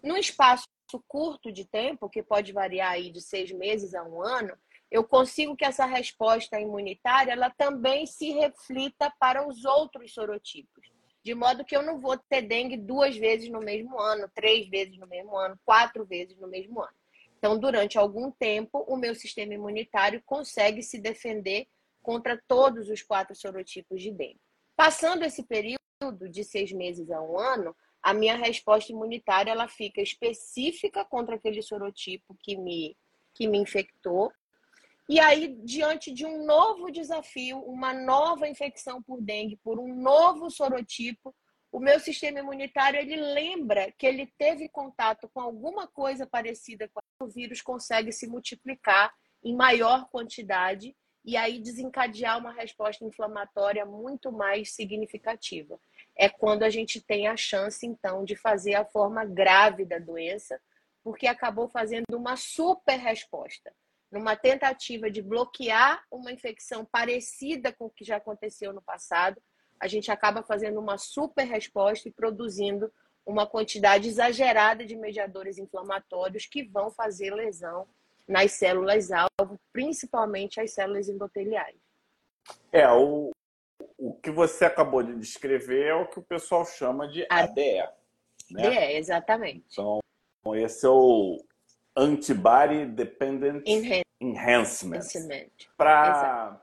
[0.02, 0.68] Num espaço
[1.08, 4.56] curto de tempo, que pode variar aí de seis meses a um ano,
[4.90, 10.88] eu consigo que essa resposta imunitária ela também se reflita para os outros sorotipos.
[11.24, 14.96] De modo que eu não vou ter dengue duas vezes no mesmo ano, três vezes
[14.98, 16.96] no mesmo ano, quatro vezes no mesmo ano.
[17.38, 21.68] Então, durante algum tempo, o meu sistema imunitário consegue se defender
[22.02, 24.40] contra todos os quatro sorotipos de dengue.
[24.76, 30.02] Passando esse período de seis meses a um ano, a minha resposta imunitária ela fica
[30.02, 32.96] específica contra aquele sorotipo que me,
[33.34, 34.32] que me infectou.
[35.10, 40.50] E aí, diante de um novo desafio, uma nova infecção por dengue, por um novo
[40.50, 41.34] sorotipo,
[41.76, 47.02] o meu sistema imunitário ele lembra que ele teve contato com alguma coisa parecida com
[47.20, 54.32] o vírus consegue se multiplicar em maior quantidade e aí desencadear uma resposta inflamatória muito
[54.32, 55.78] mais significativa.
[56.16, 60.58] É quando a gente tem a chance, então, de fazer a forma grave da doença,
[61.04, 63.74] porque acabou fazendo uma super resposta.
[64.10, 69.42] Numa tentativa de bloquear uma infecção parecida com o que já aconteceu no passado,
[69.80, 72.92] a gente acaba fazendo uma super resposta e produzindo
[73.26, 77.88] uma quantidade exagerada de mediadores inflamatórios que vão fazer lesão
[78.28, 81.76] nas células-alvo, principalmente as células endoteliais.
[82.72, 83.32] É, o,
[83.98, 87.88] o que você acabou de descrever é o que o pessoal chama de ADE.
[88.52, 88.76] Né?
[88.76, 89.66] É, exatamente.
[89.72, 90.00] Então,
[90.56, 91.44] esse é o
[91.96, 94.98] Antibody Dependent Enhan Enhancement.
[94.98, 95.50] Enhancement.
[95.76, 96.62] Para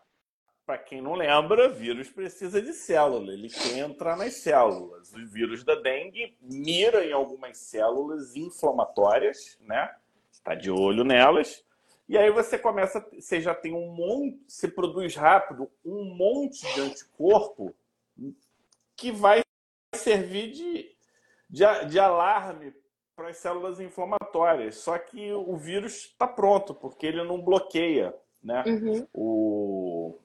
[0.73, 5.13] para quem não lembra, vírus precisa de célula, ele quer entrar nas células.
[5.13, 9.95] O vírus da dengue mira em algumas células inflamatórias, né?
[10.33, 11.63] Está de olho nelas.
[12.09, 16.81] E aí você começa, você já tem um monte, você produz rápido um monte de
[16.81, 17.75] anticorpo
[18.97, 19.43] que vai
[19.95, 20.97] servir de,
[21.51, 22.73] de, de alarme
[23.15, 24.77] para as células inflamatórias.
[24.77, 28.65] Só que o vírus está pronto, porque ele não bloqueia né?
[28.67, 29.07] Uhum.
[29.13, 29.82] O,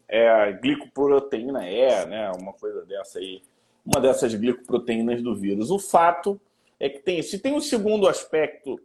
[0.07, 2.31] é a glicoproteína E, né?
[2.31, 3.41] Uma coisa dessa aí.
[3.85, 5.71] Uma dessas glicoproteínas do vírus.
[5.71, 6.39] O fato
[6.79, 8.79] é que tem Se tem um segundo aspecto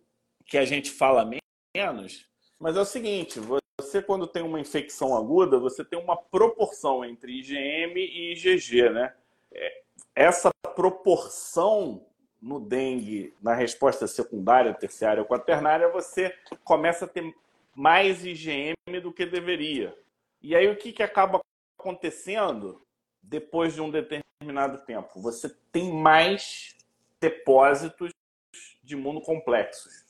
[0.47, 1.29] que a gente fala
[1.75, 2.27] menos,
[2.59, 3.41] mas é o seguinte,
[3.81, 9.15] você quando tem uma infecção aguda, você tem uma proporção entre IgM e IgG, né?
[9.53, 9.83] É,
[10.15, 12.07] essa proporção
[12.41, 16.35] no dengue, na resposta secundária, terciária ou quaternária, você
[16.65, 17.33] começa a ter
[17.75, 19.97] mais IgM do que deveria.
[20.43, 21.41] E aí o que, que acaba
[21.79, 22.83] acontecendo
[23.23, 25.21] depois de um determinado tempo?
[25.21, 26.77] Você tem mais
[27.21, 28.11] depósitos
[28.83, 30.03] de imunocomplexos.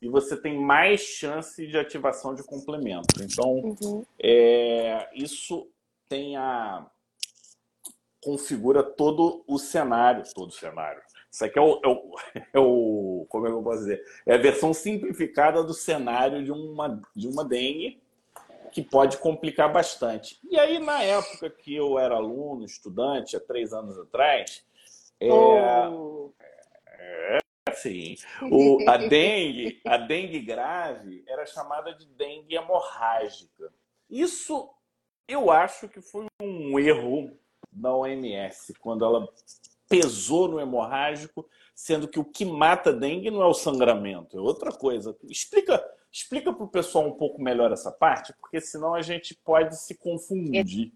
[0.00, 3.22] E você tem mais chance de ativação de complemento.
[3.22, 4.04] Então, uhum.
[4.18, 5.68] é, isso
[6.08, 6.86] tem a.
[8.22, 12.14] configura todo o cenário, todo o cenário, isso aqui é o, é o,
[12.54, 14.02] é o, Como é que eu posso dizer?
[14.24, 18.00] É a versão simplificada do cenário de uma, de uma dengue
[18.76, 20.38] que pode complicar bastante.
[20.50, 24.66] E aí, na época que eu era aluno, estudante, há três anos atrás,
[25.18, 26.30] é, oh.
[26.86, 27.38] é
[27.70, 28.16] assim,
[28.52, 33.72] o, a dengue, a dengue grave era chamada de dengue hemorrágica.
[34.10, 34.68] Isso
[35.26, 37.34] eu acho que foi um erro
[37.72, 39.26] da OMS quando ela
[39.88, 44.70] pesou no hemorrágico, sendo que o que mata dengue não é o sangramento, é outra
[44.70, 45.16] coisa.
[45.24, 45.82] Explica
[46.16, 49.94] explica para o pessoal um pouco melhor essa parte, porque senão a gente pode se
[49.94, 50.90] confundir.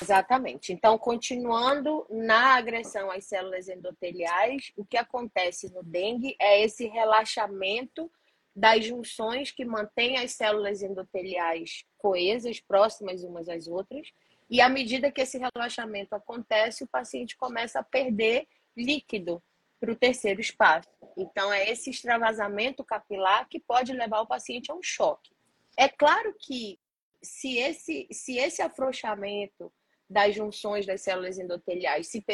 [0.00, 0.72] Exatamente.
[0.72, 8.10] Então, continuando na agressão às células endoteliais, o que acontece no dengue é esse relaxamento
[8.54, 14.12] das junções que mantêm as células endoteliais coesas, próximas umas às outras,
[14.50, 19.40] e à medida que esse relaxamento acontece, o paciente começa a perder líquido
[19.82, 20.88] para o terceiro espaço.
[21.16, 25.32] Então, é esse extravasamento capilar que pode levar o paciente a um choque.
[25.76, 26.78] É claro que
[27.20, 29.72] se esse, se esse afrouxamento
[30.08, 32.24] das junções das células endoteliais se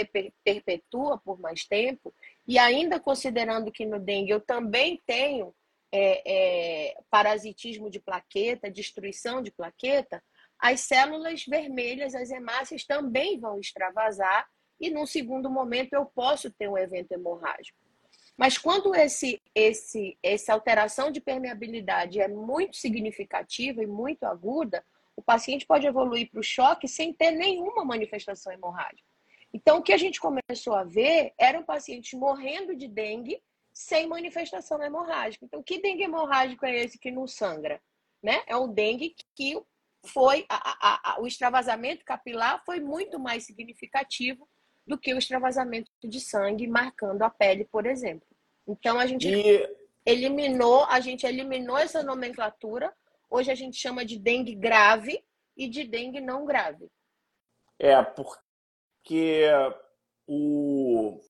[0.45, 2.13] perpetua por mais tempo,
[2.47, 5.55] e ainda considerando que no dengue eu também tenho
[5.91, 10.23] é, é, parasitismo de plaqueta, destruição de plaqueta,
[10.59, 14.47] as células vermelhas, as hemácias, também vão extravasar
[14.81, 17.79] e, num segundo momento, eu posso ter um evento hemorrágico.
[18.37, 24.85] Mas quando esse, esse, essa alteração de permeabilidade é muito significativa e muito aguda,
[25.17, 29.09] o paciente pode evoluir para o choque sem ter nenhuma manifestação hemorrágica.
[29.53, 34.81] Então, o que a gente começou a ver eram pacientes morrendo de dengue sem manifestação
[34.83, 35.45] hemorrágica.
[35.45, 37.81] Então, que dengue hemorrágico é esse que não sangra?
[38.23, 38.43] Né?
[38.47, 39.61] É um dengue que
[40.07, 44.49] foi a, a, o extravasamento capilar foi muito mais significativo
[44.89, 48.27] do que o extravasamento de sangue marcando a pele, por exemplo.
[48.67, 49.77] Então a gente e...
[50.05, 52.93] eliminou, a gente eliminou essa nomenclatura.
[53.31, 55.23] Hoje a gente chama de dengue grave
[55.55, 56.91] e de dengue não grave.
[57.79, 59.45] É, porque
[60.27, 61.21] o,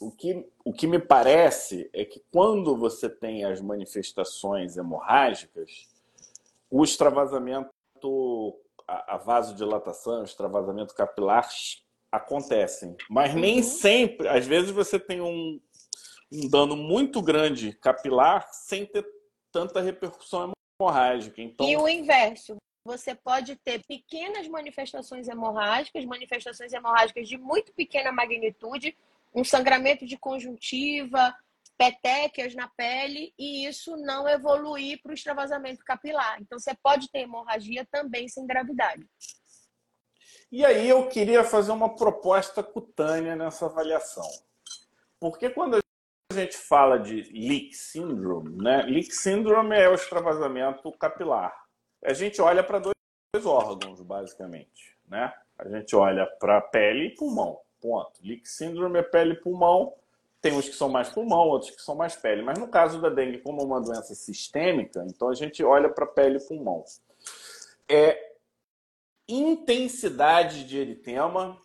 [0.00, 5.88] o, que, o que me parece é que quando você tem as manifestações hemorrágicas,
[6.70, 11.48] o extravasamento, a, vasodilatação, o extravasamento capilar
[12.16, 12.96] acontecem.
[13.08, 13.62] Mas nem uhum.
[13.62, 15.60] sempre, às vezes você tem um,
[16.32, 19.06] um dano muito grande capilar sem ter
[19.52, 21.40] tanta repercussão hemorrágica.
[21.40, 21.68] Então...
[21.68, 22.56] E o inverso.
[22.84, 28.96] Você pode ter pequenas manifestações hemorrágicas, manifestações hemorrágicas de muito pequena magnitude,
[29.34, 31.34] um sangramento de conjuntiva,
[31.76, 36.40] petequias na pele e isso não evoluir para o extravasamento capilar.
[36.40, 39.04] Então, você pode ter hemorragia também sem gravidade.
[40.50, 44.28] E aí eu queria fazer uma proposta cutânea nessa avaliação.
[45.18, 48.82] Porque quando a gente fala de leak syndrome, né?
[48.82, 51.54] Leak syndrome é o extravasamento capilar.
[52.04, 55.32] A gente olha para dois órgãos, basicamente, né?
[55.58, 58.20] A gente olha para pele e pulmão, ponto.
[58.22, 59.94] Leak syndrome é pele e pulmão
[60.46, 62.40] tem uns que são mais pulmão, outros que são mais pele.
[62.40, 66.06] Mas no caso da dengue, como é uma doença sistêmica, então a gente olha para
[66.06, 66.84] pele e pulmão.
[67.88, 68.35] É
[69.28, 71.60] intensidade de eritema,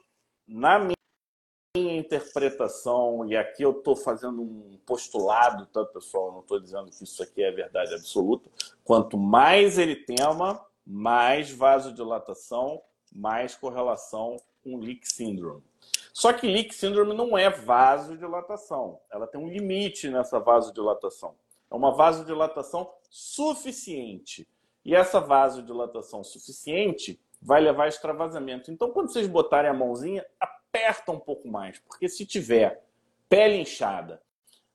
[0.48, 6.32] na minha interpretação, e aqui eu estou fazendo um postulado, tá, pessoal?
[6.32, 8.50] Não estou dizendo que isso aqui é verdade absoluta.
[8.84, 12.82] Quanto mais eritema, mais vasodilatação,
[13.14, 15.64] mais correlação com leak syndrome.
[16.14, 19.00] Só que leak syndrome não é vasodilatação.
[19.10, 21.36] Ela tem um limite nessa vasodilatação.
[21.70, 24.48] É uma vasodilatação suficiente.
[24.84, 28.72] E essa vasodilatação suficiente vai levar extravasamento.
[28.72, 31.80] Então, quando vocês botarem a mãozinha, aperta um pouco mais.
[31.80, 32.84] Porque se tiver
[33.28, 34.22] pele inchada,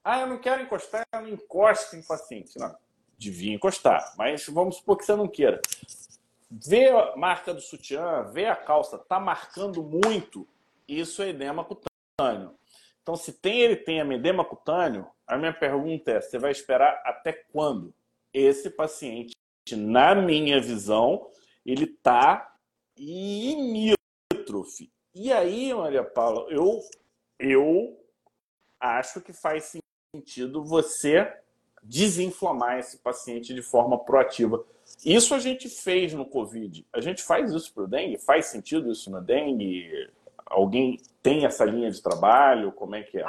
[0.03, 2.59] ah, eu não quero encostar, eu não encosto em paciente.
[2.59, 2.77] Não,
[3.17, 4.15] devia encostar.
[4.17, 5.61] Mas vamos supor que você não queira.
[6.51, 10.47] Vê a marca do sutiã, vê a calça, tá marcando muito,
[10.87, 12.55] isso é edema cutâneo.
[13.03, 17.33] Então, se tem ele tem edema cutâneo, a minha pergunta é: você vai esperar até
[17.33, 17.93] quando?
[18.33, 19.35] Esse paciente,
[19.73, 21.31] na minha visão,
[21.65, 21.87] ele
[22.97, 23.03] está
[24.33, 24.91] limítrofe.
[25.15, 26.81] E aí, Maria Paula, eu,
[27.39, 27.99] eu
[28.81, 29.77] acho que faz
[30.15, 31.33] sentido você
[31.83, 34.65] desinflamar esse paciente de forma proativa.
[35.05, 36.87] Isso a gente fez no Covid.
[36.93, 38.19] A gente faz isso para o dengue?
[38.19, 40.11] Faz sentido isso na dengue?
[40.45, 42.73] Alguém tem essa linha de trabalho?
[42.73, 43.27] Como é que é?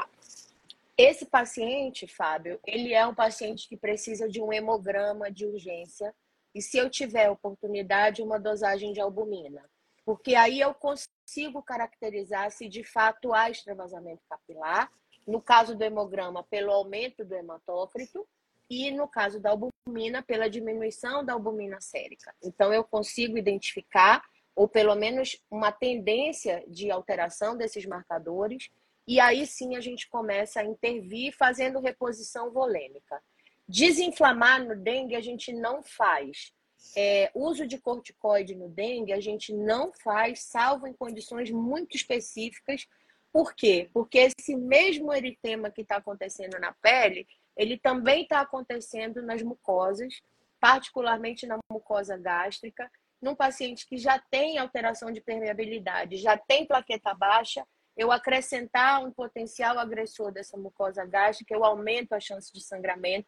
[0.97, 6.13] Esse paciente, Fábio, ele é um paciente que precisa de um hemograma de urgência
[6.57, 9.63] e se eu tiver oportunidade, uma dosagem de albumina.
[10.03, 14.91] Porque aí eu consigo caracterizar se de fato há extravasamento capilar,
[15.27, 18.27] no caso do hemograma, pelo aumento do hematócrito,
[18.67, 22.33] e no caso da albumina, pela diminuição da albumina sérica.
[22.43, 24.23] Então, eu consigo identificar,
[24.55, 28.71] ou pelo menos uma tendência de alteração desses marcadores,
[29.07, 33.21] e aí sim a gente começa a intervir fazendo reposição volêmica.
[33.67, 36.53] Desinflamar no dengue a gente não faz.
[36.95, 42.87] É, uso de corticoide no dengue a gente não faz, salvo em condições muito específicas.
[43.31, 43.89] Por quê?
[43.93, 50.21] Porque esse mesmo eritema que está acontecendo na pele, ele também está acontecendo nas mucosas,
[50.59, 52.89] particularmente na mucosa gástrica,
[53.21, 57.65] num paciente que já tem alteração de permeabilidade, já tem plaqueta baixa,
[57.95, 63.27] eu acrescentar um potencial agressor dessa mucosa gástrica, eu aumento a chance de sangramento.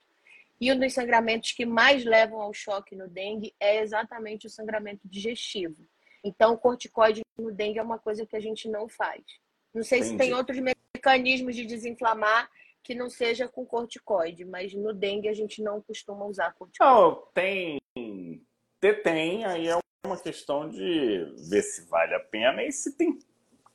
[0.60, 5.08] E um dos sangramentos que mais levam ao choque no dengue é exatamente o sangramento
[5.08, 5.88] digestivo.
[6.24, 9.24] Então, o corticoide no dengue é uma coisa que a gente não faz.
[9.74, 10.12] Não sei Entendi.
[10.12, 10.60] se tem outros
[10.96, 12.50] mecanismos de desinflamar
[12.84, 16.94] que não seja com corticoide, mas no dengue a gente não costuma usar corticoide.
[16.94, 17.80] Não, tem.
[19.04, 23.20] Tem, aí é uma questão de ver se vale a pena e se tem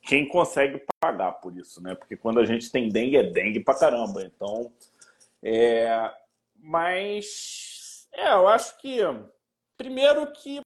[0.05, 1.95] quem consegue pagar por isso, né?
[1.95, 4.23] Porque quando a gente tem dengue, é dengue pra caramba.
[4.23, 4.71] Então,
[5.43, 6.13] é...
[6.67, 8.97] mas, é, eu acho que,
[9.77, 10.59] primeiro que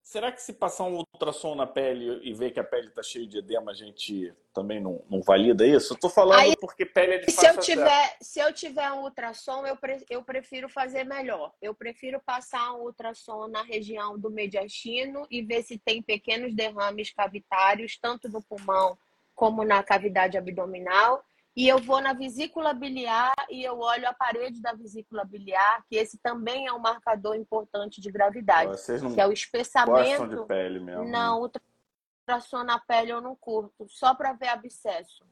[0.00, 3.26] Será que se passar um ultrassom na pele e ver que a pele está cheia
[3.26, 5.94] de edema, a gente também não, não valida isso?
[5.94, 9.66] Estou falando Aí, porque pele é de se eu tiver Se eu tiver um ultrassom,
[9.66, 11.50] eu, pre, eu prefiro fazer melhor.
[11.62, 17.10] Eu prefiro passar um ultrassom na região do mediastino e ver se tem pequenos derrames
[17.10, 18.98] cavitários, tanto no pulmão
[19.34, 21.24] como na cavidade abdominal
[21.54, 25.96] e eu vou na vesícula biliar e eu olho a parede da vesícula biliar, que
[25.96, 30.28] esse também é um marcador importante de gravidade, Vocês não que é o espessamento.
[30.28, 31.04] de pele mesmo.
[31.04, 35.24] Não, ultrassom na pele eu não curto, só para ver abscesso.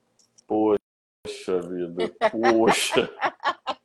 [0.47, 3.11] Poxa vida, poxa.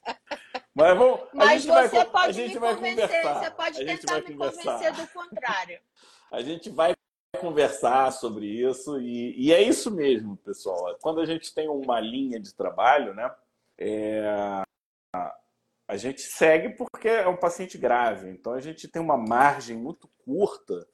[0.75, 5.79] Mas, vamos, Mas você vai, pode me convencer, você pode tentar me convencer do contrário.
[6.29, 6.94] A gente vai
[7.35, 10.97] conversar sobre isso e, e, é isso mesmo, pessoal.
[11.01, 13.33] Quando a gente tem uma linha de trabalho, né,
[13.77, 14.23] é,
[15.87, 18.29] a gente segue porque é um paciente grave.
[18.29, 20.87] Então a gente tem uma margem muito curta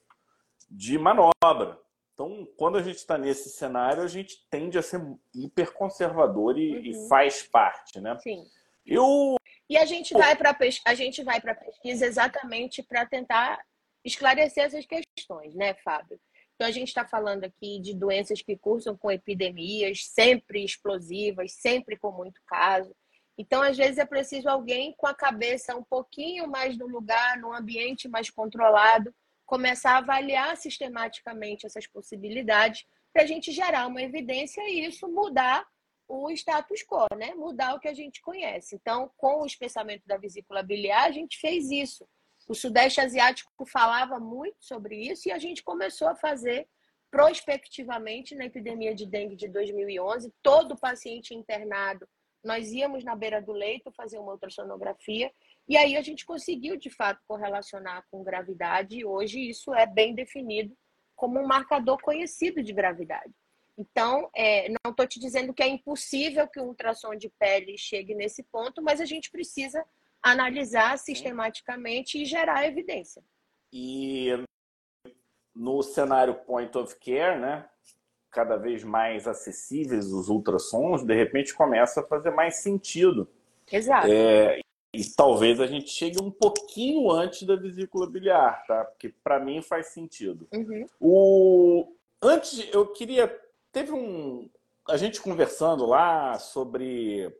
[0.69, 1.79] de manobra.
[2.13, 5.01] Então, quando a gente está nesse cenário, a gente tende a ser
[5.33, 7.05] hiper conservador e, uhum.
[7.05, 8.17] e faz parte, né?
[8.19, 8.43] Sim.
[8.85, 9.35] Eu...
[9.69, 13.59] E a gente vai para a gente vai para pesquisa exatamente para tentar
[14.03, 16.19] esclarecer essas questões, né, Fábio?
[16.61, 21.97] Então, a gente está falando aqui de doenças que cursam com epidemias, sempre explosivas, sempre
[21.97, 22.95] com muito caso.
[23.35, 27.51] Então, às vezes, é preciso alguém com a cabeça um pouquinho mais no lugar, num
[27.51, 29.11] ambiente mais controlado,
[29.43, 35.65] começar a avaliar sistematicamente essas possibilidades para a gente gerar uma evidência e isso mudar
[36.07, 37.33] o status quo, né?
[37.33, 38.75] Mudar o que a gente conhece.
[38.75, 42.07] Então, com o espessamento da vesícula biliar, a gente fez isso.
[42.47, 46.67] O Sudeste Asiático falava muito sobre isso e a gente começou a fazer
[47.09, 50.33] prospectivamente na epidemia de dengue de 2011.
[50.41, 52.07] Todo paciente internado,
[52.43, 55.31] nós íamos na beira do leito fazer uma ultrassonografia
[55.67, 60.15] e aí a gente conseguiu de fato correlacionar com gravidade e hoje isso é bem
[60.15, 60.75] definido
[61.15, 63.31] como um marcador conhecido de gravidade.
[63.77, 68.13] Então, é, não estou te dizendo que é impossível que o ultrassom de pele chegue
[68.13, 69.83] nesse ponto, mas a gente precisa
[70.21, 73.23] analisar sistematicamente e gerar evidência.
[73.73, 74.29] E
[75.55, 77.67] no cenário point of care, né,
[78.29, 83.27] cada vez mais acessíveis os ultrassons, de repente começa a fazer mais sentido.
[83.71, 84.07] Exato.
[84.07, 84.59] É,
[84.93, 88.85] e talvez a gente chegue um pouquinho antes da vesícula biliar, tá?
[88.85, 90.47] Porque para mim faz sentido.
[90.51, 90.85] Uhum.
[90.99, 93.33] O antes eu queria
[93.71, 94.49] teve um
[94.89, 97.33] a gente conversando lá sobre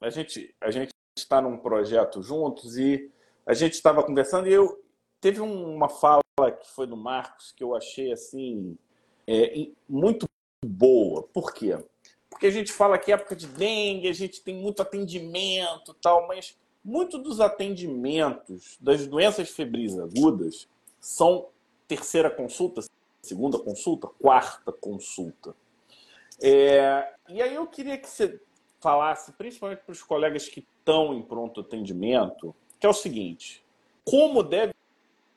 [0.00, 3.10] a gente a gente está num projeto juntos e
[3.46, 4.82] a gente estava conversando e eu
[5.20, 6.22] teve uma fala
[6.60, 8.76] que foi do Marcos que eu achei assim
[9.26, 10.28] é, muito
[10.64, 11.22] boa.
[11.22, 11.78] Por quê?
[12.28, 16.28] Porque a gente fala que é época de dengue, a gente tem muito atendimento tal,
[16.28, 20.68] mas muito dos atendimentos das doenças febris agudas
[21.00, 21.48] são
[21.88, 22.82] terceira consulta,
[23.22, 25.54] segunda consulta, quarta consulta.
[26.42, 28.38] É, e aí eu queria que você
[28.80, 33.64] falasse, principalmente para os colegas que estão em pronto atendimento, que é o seguinte:
[34.04, 34.72] como deve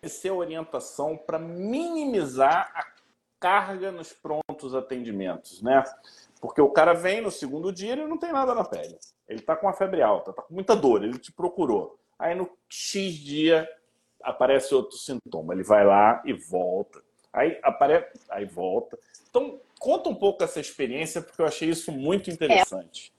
[0.04, 2.86] ser a orientação para minimizar a
[3.40, 5.84] carga nos prontos atendimentos, né?
[6.40, 8.98] Porque o cara vem no segundo dia e não tem nada na pele.
[9.28, 12.00] Ele está com a febre alta, está com muita dor, ele te procurou.
[12.18, 13.68] Aí no X dia
[14.24, 17.02] aparece outro sintoma, ele vai lá e volta.
[17.32, 18.98] Aí aparece, aí volta.
[19.30, 23.14] Então, conta um pouco essa experiência, porque eu achei isso muito interessante.
[23.16, 23.19] É,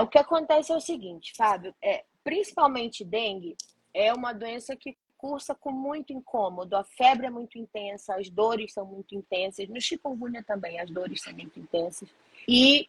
[0.00, 3.56] o que acontece é o seguinte, Fábio, é, principalmente dengue,
[3.92, 6.74] é uma doença que cursa com muito incômodo.
[6.74, 9.68] A febre é muito intensa, as dores são muito intensas.
[9.68, 12.08] No chikungunya também as dores são muito intensas.
[12.48, 12.88] E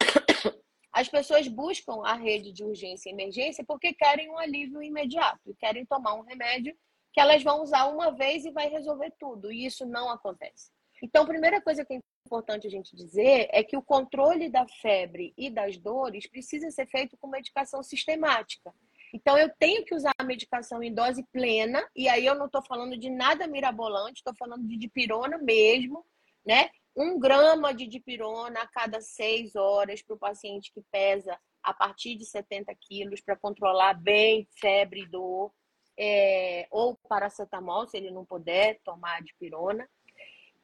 [0.90, 5.84] as pessoas buscam a rede de urgência e emergência porque querem um alívio imediato querem
[5.84, 6.74] tomar um remédio
[7.12, 9.52] que elas vão usar uma vez e vai resolver tudo.
[9.52, 10.70] E isso não acontece.
[11.02, 14.66] Então, a primeira coisa que é importante a gente dizer é que o controle da
[14.66, 18.74] febre e das dores precisa ser feito com medicação sistemática.
[19.12, 22.62] Então, eu tenho que usar a medicação em dose plena, e aí eu não estou
[22.62, 26.04] falando de nada mirabolante, estou falando de dipirona mesmo,
[26.44, 26.70] né?
[26.96, 32.16] Um grama de dipirona a cada seis horas para o paciente que pesa a partir
[32.16, 35.52] de 70 quilos para controlar bem febre e dor,
[35.96, 39.88] é, ou paracetamol, se ele não puder tomar dipirona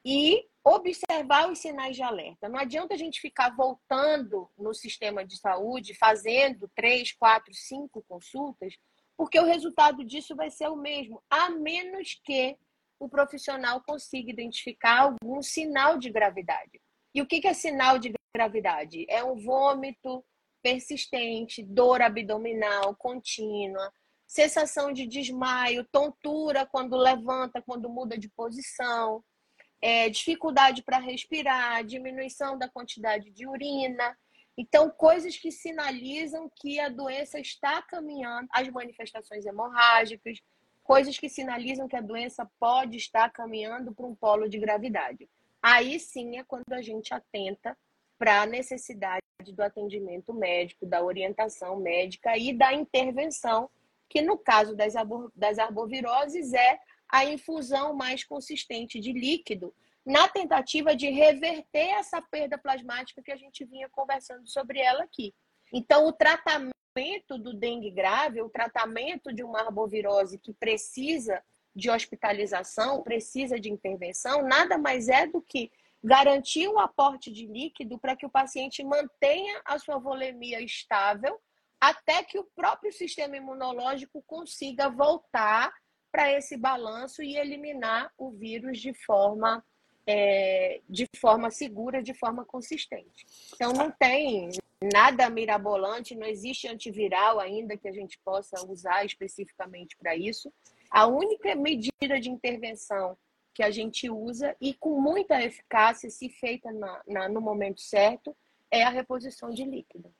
[0.05, 2.49] e observar os sinais de alerta.
[2.49, 8.75] Não adianta a gente ficar voltando no sistema de saúde, fazendo três, quatro, cinco consultas,
[9.17, 12.57] porque o resultado disso vai ser o mesmo, a menos que
[12.99, 16.81] o profissional consiga identificar algum sinal de gravidade.
[17.15, 19.07] E o que é sinal de gravidade?
[19.09, 20.25] É um vômito
[20.63, 23.91] persistente, dor abdominal contínua,
[24.27, 29.25] sensação de desmaio, tontura quando levanta, quando muda de posição
[29.81, 34.17] é, dificuldade para respirar, diminuição da quantidade de urina.
[34.57, 40.39] Então, coisas que sinalizam que a doença está caminhando, as manifestações hemorrágicas,
[40.83, 45.29] coisas que sinalizam que a doença pode estar caminhando para um polo de gravidade.
[45.63, 47.77] Aí sim é quando a gente atenta
[48.19, 49.23] para a necessidade
[49.55, 53.71] do atendimento médico, da orientação médica e da intervenção,
[54.09, 54.95] que no caso das,
[55.35, 56.79] das arboviroses é
[57.11, 63.37] a infusão mais consistente de líquido, na tentativa de reverter essa perda plasmática que a
[63.37, 65.35] gente vinha conversando sobre ela aqui.
[65.73, 71.43] Então, o tratamento do dengue grave, o tratamento de uma arbovirose que precisa
[71.75, 75.71] de hospitalização, precisa de intervenção, nada mais é do que
[76.03, 81.39] garantir o aporte de líquido para que o paciente mantenha a sua volemia estável
[81.81, 85.73] até que o próprio sistema imunológico consiga voltar
[86.11, 89.65] para esse balanço e eliminar o vírus de forma,
[90.07, 93.27] é, de forma segura, de forma consistente.
[93.55, 94.51] Então, não tem
[94.93, 100.53] nada mirabolante, não existe antiviral ainda que a gente possa usar especificamente para isso.
[100.91, 103.17] A única medida de intervenção
[103.55, 108.35] que a gente usa e com muita eficácia, se feita na, na, no momento certo,
[108.71, 110.13] é a reposição de líquido.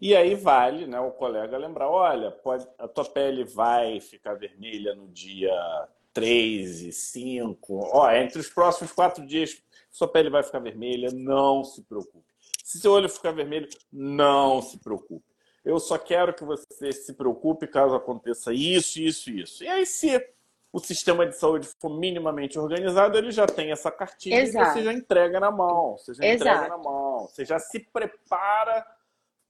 [0.00, 4.94] E aí vale né, o colega lembrar: olha, pode, a tua pele vai ficar vermelha
[4.94, 5.52] no dia
[6.12, 7.90] 3 e 5.
[7.92, 12.26] Ó, entre os próximos quatro dias, sua pele vai ficar vermelha, não se preocupe.
[12.62, 15.24] Se seu olho ficar vermelho, não se preocupe.
[15.64, 19.64] Eu só quero que você se preocupe caso aconteça isso, isso, isso.
[19.64, 20.24] E aí, se
[20.72, 24.70] o sistema de saúde for minimamente organizado, ele já tem essa cartilha Exato.
[24.70, 25.96] e você já entrega na mão.
[25.96, 26.50] Você já Exato.
[26.50, 27.26] entrega na mão.
[27.26, 28.86] Você já se prepara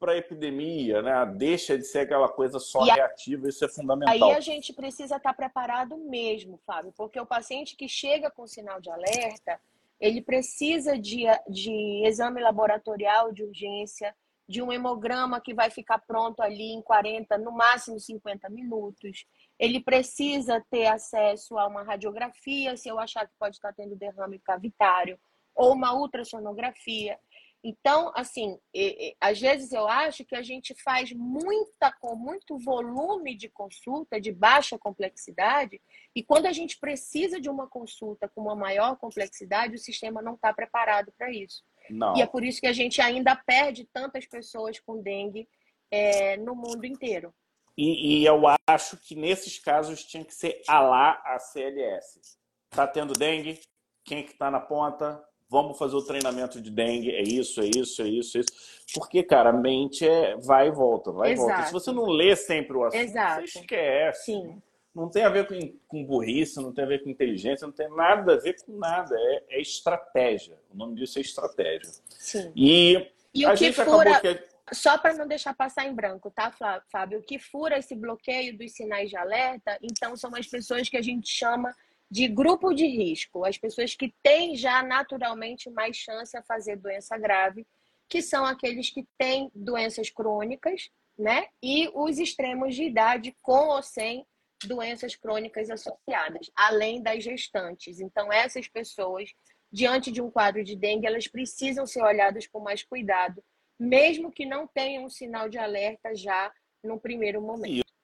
[0.07, 1.27] para a epidemia, né?
[1.35, 4.29] Deixa de ser aquela coisa só e reativa, isso é fundamental.
[4.29, 8.47] Aí a gente precisa estar tá preparado mesmo, Fábio, porque o paciente que chega com
[8.47, 9.61] sinal de alerta,
[9.99, 14.15] ele precisa de, de exame laboratorial de urgência,
[14.49, 19.27] de um hemograma que vai ficar pronto ali em 40, no máximo 50 minutos.
[19.59, 24.39] Ele precisa ter acesso a uma radiografia, se eu achar que pode estar tendo derrame
[24.39, 25.19] cavitário,
[25.53, 27.19] ou uma ultrassonografia.
[27.69, 32.57] Então, assim, e, e, às vezes eu acho que a gente faz muita com muito
[32.61, 35.83] volume de consulta de baixa complexidade,
[36.15, 40.35] e quando a gente precisa de uma consulta com uma maior complexidade, o sistema não
[40.35, 41.65] está preparado para isso.
[41.91, 42.17] Não.
[42.17, 45.49] E é por isso que a gente ainda perde tantas pessoas com dengue
[45.91, 47.35] é, no mundo inteiro.
[47.77, 52.39] E, e, eu acho que nesses casos tinha que ser a lá a CLS.
[52.71, 53.61] Tá tendo dengue?
[54.05, 55.21] Quem que tá na ponta?
[55.49, 58.85] Vamos fazer o treinamento de dengue, é isso, é isso, é isso, é isso.
[58.95, 61.49] Porque, cara, a mente é vai e volta, vai Exato.
[61.49, 61.67] e volta.
[61.67, 63.47] Se você não lê sempre o assunto, Exato.
[63.47, 64.25] você esquece.
[64.25, 64.63] Sim.
[64.95, 67.89] Não tem a ver com, com burrice, não tem a ver com inteligência, não tem
[67.91, 69.15] nada a ver com nada.
[69.15, 70.59] É, é estratégia.
[70.73, 71.91] O nome disso é estratégia.
[72.09, 72.51] Sim.
[72.57, 74.21] E, e a gente fura...
[74.21, 74.57] que...
[74.73, 76.53] Só para não deixar passar em branco, tá,
[76.91, 77.21] Fábio?
[77.21, 81.03] O que fura esse bloqueio dos sinais de alerta, então, são as pessoas que a
[81.03, 81.73] gente chama
[82.11, 87.19] de grupo de risco, as pessoas que têm já naturalmente mais chance a fazer doença
[87.19, 87.67] grave,
[88.09, 90.89] que são aqueles que têm doenças crônicas,
[91.19, 91.49] né?
[91.63, 94.25] E os extremos de idade com ou sem
[94.65, 98.01] doenças crônicas associadas, além das gestantes.
[98.01, 99.35] Então, essas pessoas,
[99.73, 103.43] diante de um quadro de dengue, elas precisam ser olhadas com mais cuidado,
[103.79, 106.53] mesmo que não tenham um sinal de alerta já
[106.83, 107.96] no primeiro momento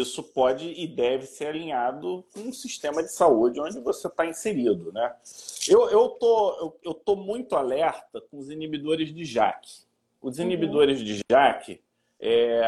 [0.00, 4.92] isso pode e deve ser alinhado com um sistema de saúde onde você está inserido,
[4.92, 5.16] né?
[5.68, 9.66] Eu, eu, tô, eu, eu tô muito alerta com os inibidores de JAK.
[10.22, 10.44] Os uhum.
[10.44, 11.04] inibidores uhum.
[11.04, 11.82] de JAK,
[12.20, 12.60] é,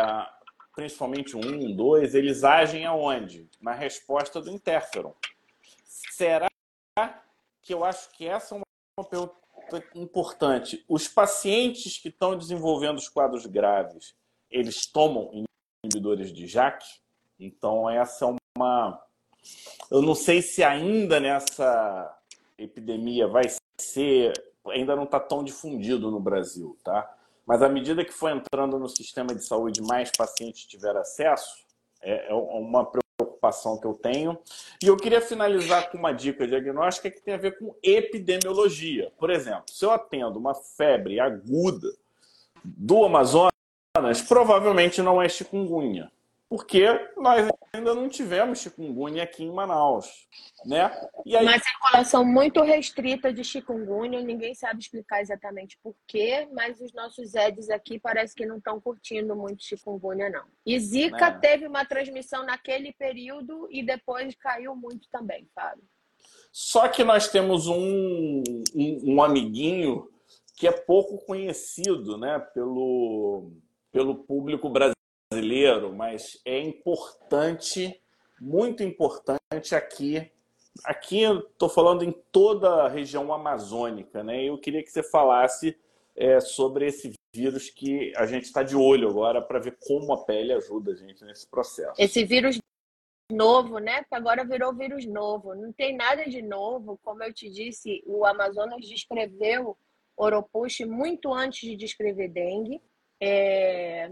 [0.74, 3.48] principalmente um, dois, eles agem aonde?
[3.60, 5.12] Na resposta do interferon.
[5.84, 6.48] Será
[7.62, 9.36] que eu acho que essa é uma pergunta
[9.94, 10.84] importante?
[10.88, 14.16] Os pacientes que estão desenvolvendo os quadros graves,
[14.50, 15.44] eles tomam
[15.84, 16.84] inibidores de JAK?
[17.40, 19.02] Então, essa é uma.
[19.90, 22.14] Eu não sei se ainda nessa
[22.58, 23.44] epidemia vai
[23.80, 24.32] ser.
[24.68, 27.10] Ainda não está tão difundido no Brasil, tá?
[27.46, 31.64] Mas à medida que for entrando no sistema de saúde, mais pacientes tiver acesso,
[32.02, 34.38] é, é uma preocupação que eu tenho.
[34.82, 39.10] E eu queria finalizar com uma dica diagnóstica que tem a ver com epidemiologia.
[39.18, 41.88] Por exemplo, se eu atendo uma febre aguda
[42.62, 43.50] do Amazonas,
[44.28, 46.12] provavelmente não é chikungunya
[46.50, 46.84] porque
[47.16, 50.26] nós ainda não tivemos chikungunya aqui em Manaus,
[50.66, 50.90] né?
[51.24, 51.46] E aí...
[51.46, 57.36] Uma circulação muito restrita de chikungunya, ninguém sabe explicar exatamente por quê, mas os nossos
[57.36, 60.44] Eds aqui parece que não estão curtindo muito chikungunya, não.
[60.66, 61.38] E Zika é.
[61.38, 65.84] teve uma transmissão naquele período e depois caiu muito também, Fábio.
[66.50, 68.42] Só que nós temos um,
[68.74, 70.10] um, um amiguinho
[70.56, 73.52] que é pouco conhecido, né, pelo,
[73.92, 74.99] pelo público brasileiro
[75.32, 78.02] brasileiro, mas é importante,
[78.40, 80.28] muito importante aqui.
[80.84, 84.44] Aqui eu estou falando em toda a região amazônica, né?
[84.44, 85.78] Eu queria que você falasse
[86.16, 90.24] é, sobre esse vírus que a gente está de olho agora para ver como a
[90.24, 91.94] pele ajuda a gente nesse processo.
[91.96, 92.58] Esse vírus
[93.30, 94.02] novo, né?
[94.04, 95.54] Que agora virou vírus novo.
[95.54, 96.98] Não tem nada de novo.
[97.04, 99.76] Como eu te disse, o Amazonas descreveu
[100.16, 102.82] Oropush muito antes de descrever dengue.
[103.20, 104.10] É...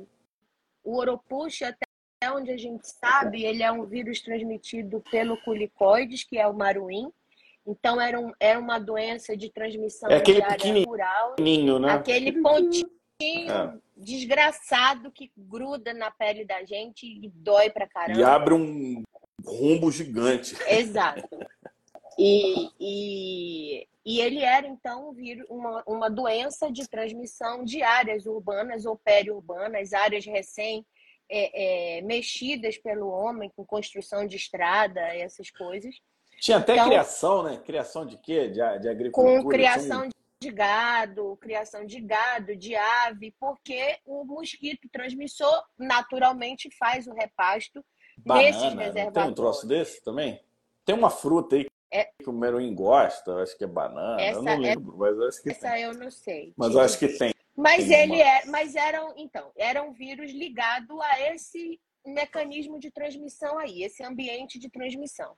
[0.89, 6.39] O Oropush, até onde a gente sabe, ele é um vírus transmitido pelo culicoides, que
[6.39, 7.13] é o maruim.
[7.67, 11.37] Então, era, um, era uma doença de transmissão é aquele de rural.
[11.39, 11.93] Né?
[11.93, 12.89] Aquele pontinho
[13.21, 13.75] é.
[13.95, 18.19] desgraçado que gruda na pele da gente e dói pra caramba.
[18.19, 19.03] E abre um
[19.45, 20.57] rombo gigante.
[20.67, 21.29] Exato.
[22.19, 25.15] E, e, e ele era, então,
[25.49, 30.85] uma, uma doença de transmissão de áreas urbanas ou periurbanas, áreas recém
[31.31, 35.95] é, é, mexidas pelo homem, com construção de estrada, essas coisas.
[36.41, 37.57] Tinha até então, criação, né?
[37.59, 38.49] Criação de quê?
[38.49, 39.43] De, de agricultura?
[39.43, 40.09] Com criação
[40.41, 47.85] de gado, criação de gado, de ave, porque o mosquito transmissor naturalmente faz o repasto
[48.17, 49.15] Banana, nesses reservatórios.
[49.15, 50.41] Tem um troço desse também?
[50.85, 52.11] Tem uma fruta aí é...
[52.27, 54.99] o Meruim gosta, acho que é banana, essa eu não é lembro, é...
[54.99, 55.83] mas acho que essa tem.
[55.83, 56.53] eu não sei.
[56.57, 57.33] Mas eu acho que tem.
[57.57, 58.23] Mas tem ele uma...
[58.23, 64.03] é, mas eram, então, era um vírus ligado a esse mecanismo de transmissão aí, esse
[64.03, 65.37] ambiente de transmissão.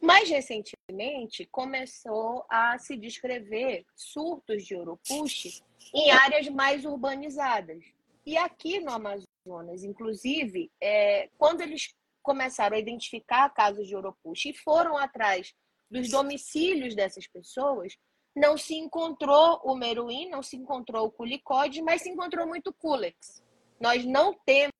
[0.00, 5.60] Mais recentemente, começou a se descrever surtos de Urupuxi
[5.92, 7.82] em áreas mais urbanizadas.
[8.24, 14.54] E aqui no Amazonas, inclusive, é, quando eles começaram a identificar casos de Oropuxa e
[14.54, 15.54] foram atrás
[15.90, 17.96] dos domicílios dessas pessoas,
[18.34, 23.42] não se encontrou o meruim, não se encontrou o culicode, mas se encontrou muito culex.
[23.80, 24.72] Nós não temos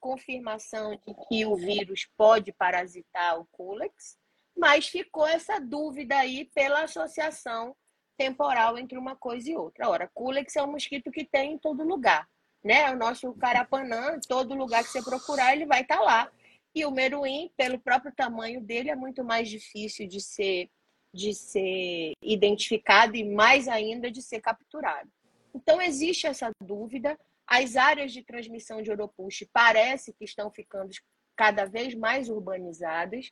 [0.00, 4.16] confirmação de que o vírus pode parasitar o culex,
[4.56, 7.76] mas ficou essa dúvida aí pela associação
[8.16, 9.88] temporal entre uma coisa e outra.
[9.88, 12.28] Ora, culex é um mosquito que tem em todo lugar,
[12.64, 12.90] né?
[12.90, 16.32] O nosso carapanã, todo lugar que você procurar, ele vai estar tá lá.
[16.74, 20.70] E o meruim, pelo próprio tamanho dele, é muito mais difícil de ser
[21.12, 25.10] de ser identificado e mais ainda de ser capturado.
[25.54, 27.18] Então existe essa dúvida.
[27.46, 30.90] As áreas de transmissão de Oropush parece que estão ficando
[31.34, 33.30] cada vez mais urbanizadas,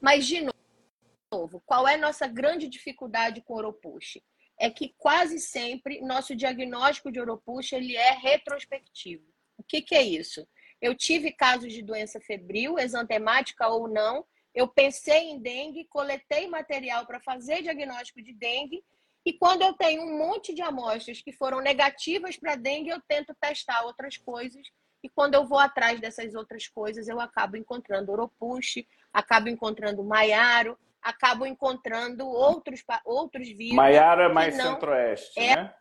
[0.00, 0.48] mas de
[1.30, 4.22] novo, qual é a nossa grande dificuldade com Oropush?
[4.58, 9.24] É que quase sempre nosso diagnóstico de Oropush ele é retrospectivo.
[9.56, 10.48] O que, que é isso?
[10.80, 14.24] Eu tive casos de doença febril, exantemática ou não,
[14.54, 18.82] eu pensei em dengue, coletei material para fazer diagnóstico de dengue
[19.28, 23.36] e quando eu tenho um monte de amostras que foram negativas para dengue, eu tento
[23.38, 24.66] testar outras coisas.
[25.02, 30.78] E quando eu vou atrás dessas outras coisas, eu acabo encontrando oropuche, acabo encontrando maiaro,
[31.02, 33.76] acabo encontrando outros, outros vírus.
[33.76, 35.56] Maiaro é mais centro-oeste, é...
[35.56, 35.74] né?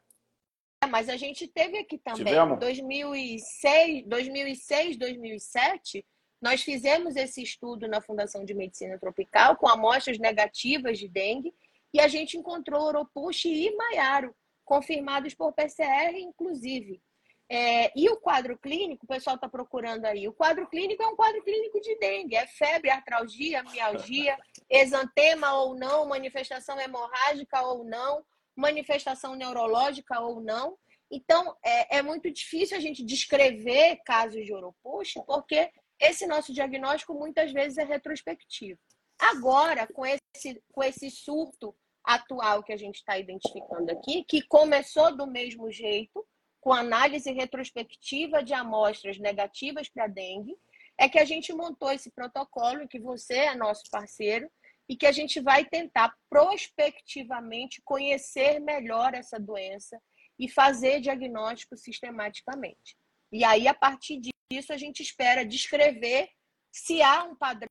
[0.85, 2.59] Mas a gente teve aqui também, Tivemos?
[2.59, 6.05] 2006, 2006, 2007,
[6.41, 11.53] nós fizemos esse estudo na Fundação de Medicina Tropical com amostras negativas de dengue
[11.93, 17.01] e a gente encontrou Oropuche e Maiaro, confirmados por PCR, inclusive.
[17.49, 20.27] É, e o quadro clínico, o pessoal está procurando aí.
[20.27, 22.35] O quadro clínico é um quadro clínico de dengue.
[22.35, 24.37] É febre, artralgia, mialgia,
[24.69, 28.23] exantema ou não, manifestação hemorrágica ou não,
[28.57, 30.77] manifestação neurológica ou não.
[31.09, 37.13] Então, é, é muito difícil a gente descrever casos de oropuxa, porque esse nosso diagnóstico
[37.13, 38.79] muitas vezes é retrospectivo.
[39.19, 45.15] Agora, com esse, com esse surto atual que a gente está identificando aqui, que começou
[45.15, 46.25] do mesmo jeito,
[46.59, 50.55] com análise retrospectiva de amostras negativas para dengue,
[50.97, 54.49] é que a gente montou esse protocolo, que você é nosso parceiro,
[54.89, 60.01] e que a gente vai tentar prospectivamente conhecer melhor essa doença
[60.39, 62.95] e fazer diagnóstico sistematicamente.
[63.31, 64.21] E aí, a partir
[64.51, 66.29] disso, a gente espera descrever
[66.71, 67.67] se há um padrão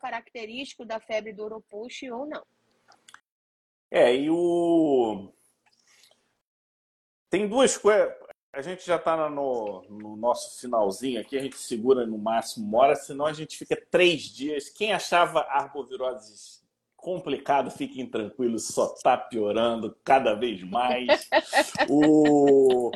[0.00, 2.44] característico da febre do Oropush ou não.
[3.90, 5.32] É, e o.
[7.30, 8.14] Tem duas coisas.
[8.52, 12.78] A gente já está no, no, nosso finalzinho aqui, a gente segura no máximo uma
[12.78, 14.68] hora, senão a gente fica três dias.
[14.70, 16.58] Quem achava arboviroses
[16.96, 21.28] complicado, fiquem tranquilos, só está piorando cada vez mais.
[21.88, 22.90] o...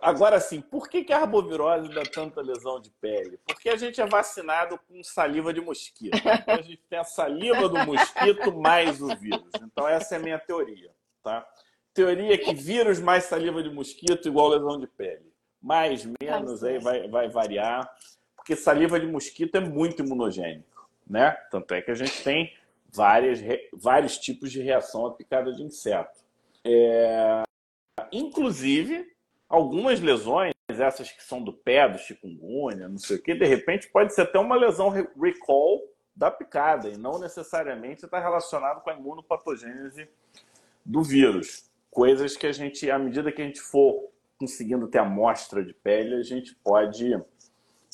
[0.00, 3.38] Agora sim, por que, que a arbovirose dá tanta lesão de pele?
[3.46, 6.16] Porque a gente é vacinado com saliva de mosquito.
[6.16, 9.52] Então a gente tem a saliva do mosquito mais o vírus.
[9.62, 10.90] Então essa é a minha teoria,
[11.22, 11.46] tá?
[11.94, 15.30] Teoria que vírus mais saliva de mosquito igual lesão de pele.
[15.60, 17.90] Mais, menos, aí vai, vai variar.
[18.34, 21.32] Porque saliva de mosquito é muito imunogênico, né?
[21.50, 22.52] Tanto é que a gente tem
[22.92, 23.40] várias,
[23.72, 26.20] vários tipos de reação à picada de inseto.
[26.64, 27.42] É...
[28.10, 29.12] Inclusive,
[29.48, 33.88] algumas lesões, essas que são do pé, do chikungunya, não sei o que, de repente
[33.88, 35.82] pode ser até uma lesão recall
[36.14, 40.08] da picada e não necessariamente está relacionado com a imunopatogênese
[40.84, 41.70] do vírus.
[41.92, 46.14] Coisas que a gente, à medida que a gente for conseguindo ter amostra de pele,
[46.14, 47.14] a gente pode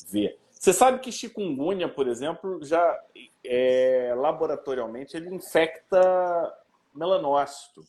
[0.07, 0.39] ver.
[0.49, 2.97] Você sabe que chikungunya, por exemplo, já
[3.45, 6.01] é, laboratorialmente ele infecta
[6.95, 7.83] melanócito.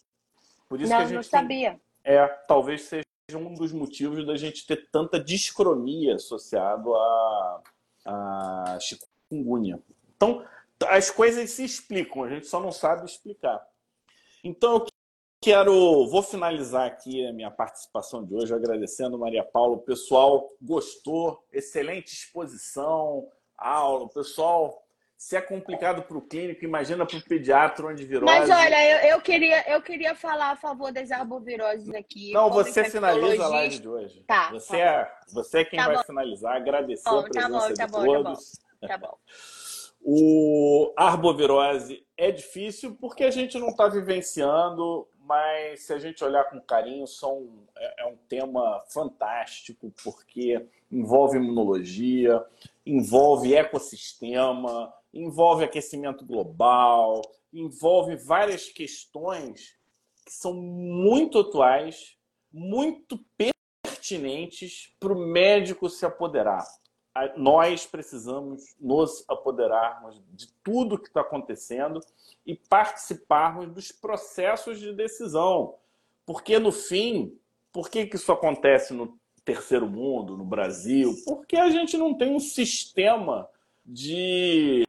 [0.69, 1.81] Por isso não, que a gente não sabia.
[2.03, 3.07] É, talvez seja
[3.37, 7.63] um dos motivos da gente ter tanta discromia associado a,
[8.05, 9.81] a chikungunya.
[10.17, 10.45] Então,
[10.89, 13.65] as coisas se explicam, a gente só não sabe explicar.
[14.43, 14.87] Então,
[15.41, 19.77] quero, vou finalizar aqui a minha participação de hoje agradecendo Maria Paula.
[19.77, 23.27] O pessoal gostou, excelente exposição,
[23.57, 24.05] aula.
[24.05, 24.85] O pessoal
[25.21, 28.33] se é complicado para o clínico, imagina para o pediatra onde virose.
[28.33, 32.33] Mas olha, eu, eu, queria, eu queria falar a favor das arboviroses aqui.
[32.33, 34.25] Não, você finaliza a live de hoje.
[34.27, 34.51] Tá.
[34.51, 36.05] Você, tá é, você é quem tá vai bom.
[36.05, 36.57] finalizar.
[36.57, 38.53] Agradecer bom, a presença tá bom, tá de bom, todos.
[38.81, 38.89] Tá bom.
[38.89, 39.19] Tá bom.
[40.01, 46.43] o arbovirose é difícil porque a gente não está vivenciando, mas se a gente olhar
[46.51, 52.45] com carinho, são, é, é um tema fantástico porque envolve imunologia,
[52.85, 57.23] envolve ecossistema, envolve aquecimento global,
[57.53, 59.79] envolve várias questões
[60.27, 62.17] que são muito atuais,
[62.53, 63.17] muito
[63.85, 66.67] pertinentes para o médico se apoderar.
[67.37, 72.01] Nós precisamos nos apoderarmos de tudo que está acontecendo
[72.47, 75.75] e participarmos dos processos de decisão.
[76.25, 77.37] Porque, no fim,
[77.73, 81.15] por que, que isso acontece no terceiro mundo, no Brasil?
[81.27, 83.49] Porque a gente não tem um sistema
[83.85, 84.87] de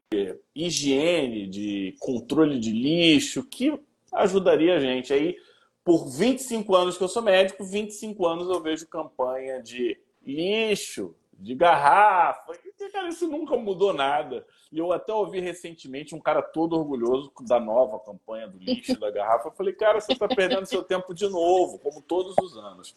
[0.53, 3.79] higiene, de controle de lixo que
[4.11, 5.13] ajudaria a gente.
[5.13, 5.35] Aí,
[5.83, 11.55] por 25 anos que eu sou médico, 25 anos eu vejo campanha de lixo, de
[11.55, 12.53] garrafa.
[12.63, 14.45] E, cara, isso nunca mudou nada.
[14.71, 19.11] E eu até ouvi recentemente um cara todo orgulhoso da nova campanha do lixo da
[19.11, 19.49] garrafa.
[19.49, 22.95] Eu falei, cara, você está perdendo seu tempo de novo, como todos os anos.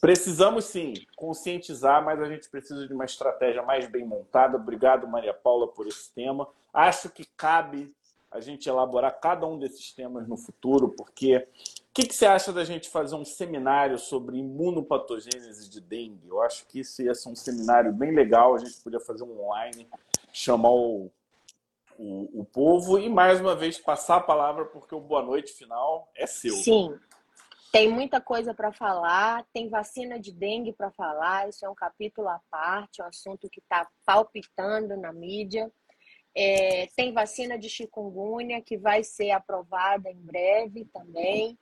[0.00, 4.56] Precisamos sim conscientizar, mas a gente precisa de uma estratégia mais bem montada.
[4.56, 6.48] Obrigado, Maria Paula, por esse tema.
[6.72, 7.94] Acho que cabe
[8.30, 11.46] a gente elaborar cada um desses temas no futuro, porque
[11.94, 16.26] que, que, você acha da gente fazer um seminário sobre imunopatogênese de dengue?
[16.26, 19.40] Eu acho que isso ia ser um seminário bem legal, a gente podia fazer um
[19.40, 19.88] online,
[20.32, 21.08] chamar o,
[21.96, 26.10] o, o povo e, mais uma vez, passar a palavra, porque o boa noite final
[26.16, 26.56] é seu.
[26.56, 26.98] Sim,
[27.70, 32.28] tem muita coisa para falar, tem vacina de dengue para falar, isso é um capítulo
[32.28, 35.72] à parte, é um assunto que está palpitando na mídia.
[36.36, 41.56] É, tem vacina de chikungunya que vai ser aprovada em breve também.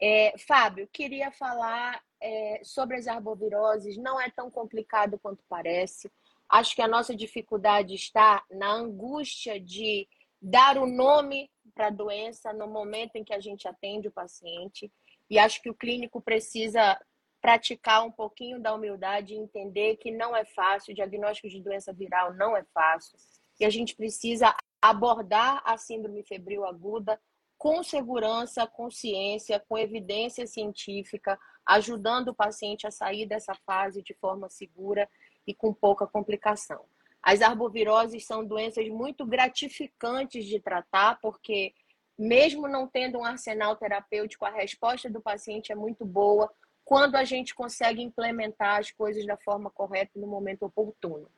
[0.00, 3.96] É, Fábio, queria falar é, sobre as arboviroses.
[3.96, 6.10] Não é tão complicado quanto parece.
[6.48, 10.08] Acho que a nossa dificuldade está na angústia de
[10.40, 14.90] dar o nome para a doença no momento em que a gente atende o paciente.
[15.28, 16.98] E acho que o clínico precisa
[17.40, 21.92] praticar um pouquinho da humildade e entender que não é fácil, o diagnóstico de doença
[21.92, 23.16] viral não é fácil
[23.60, 27.20] e a gente precisa abordar a síndrome febril aguda
[27.58, 34.14] com segurança, com ciência, com evidência científica, ajudando o paciente a sair dessa fase de
[34.14, 35.08] forma segura
[35.46, 36.84] e com pouca complicação.
[37.20, 41.74] As arboviroses são doenças muito gratificantes de tratar, porque
[42.16, 46.50] mesmo não tendo um arsenal terapêutico, a resposta do paciente é muito boa
[46.84, 51.28] quando a gente consegue implementar as coisas da forma correta no momento oportuno.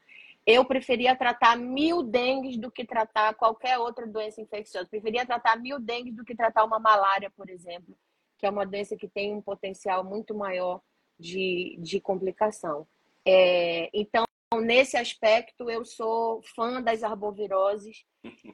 [0.53, 4.88] Eu preferia tratar mil dengues do que tratar qualquer outra doença infecciosa.
[4.88, 7.96] Preferia tratar mil dengues do que tratar uma malária, por exemplo,
[8.36, 10.80] que é uma doença que tem um potencial muito maior
[11.16, 12.84] de, de complicação.
[13.24, 14.24] É, então,
[14.61, 18.05] nesse aspecto, eu sou fã das arboviroses.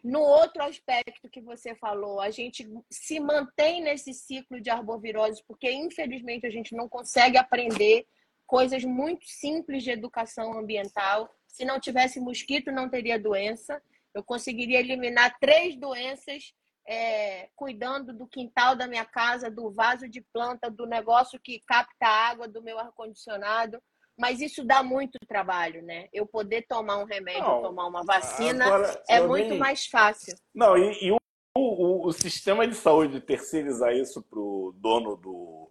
[0.04, 5.72] No outro aspecto que você falou, a gente se mantém nesse ciclo de arboviroses porque,
[5.72, 8.06] infelizmente, a gente não consegue aprender
[8.46, 13.82] coisas muito simples de educação ambiental se não tivesse mosquito, não teria doença.
[14.14, 16.52] Eu conseguiria eliminar três doenças
[16.86, 22.06] é, cuidando do quintal da minha casa, do vaso de planta, do negócio que capta
[22.06, 23.82] água do meu ar-condicionado.
[24.18, 26.08] Mas isso dá muito trabalho, né?
[26.12, 29.58] Eu poder tomar um remédio, não, tomar uma vacina, agora, é muito nem...
[29.58, 30.36] mais fácil.
[30.54, 31.18] Não, e, e o,
[31.56, 35.70] o, o, sistema de saúde terceirizar isso para o dono do.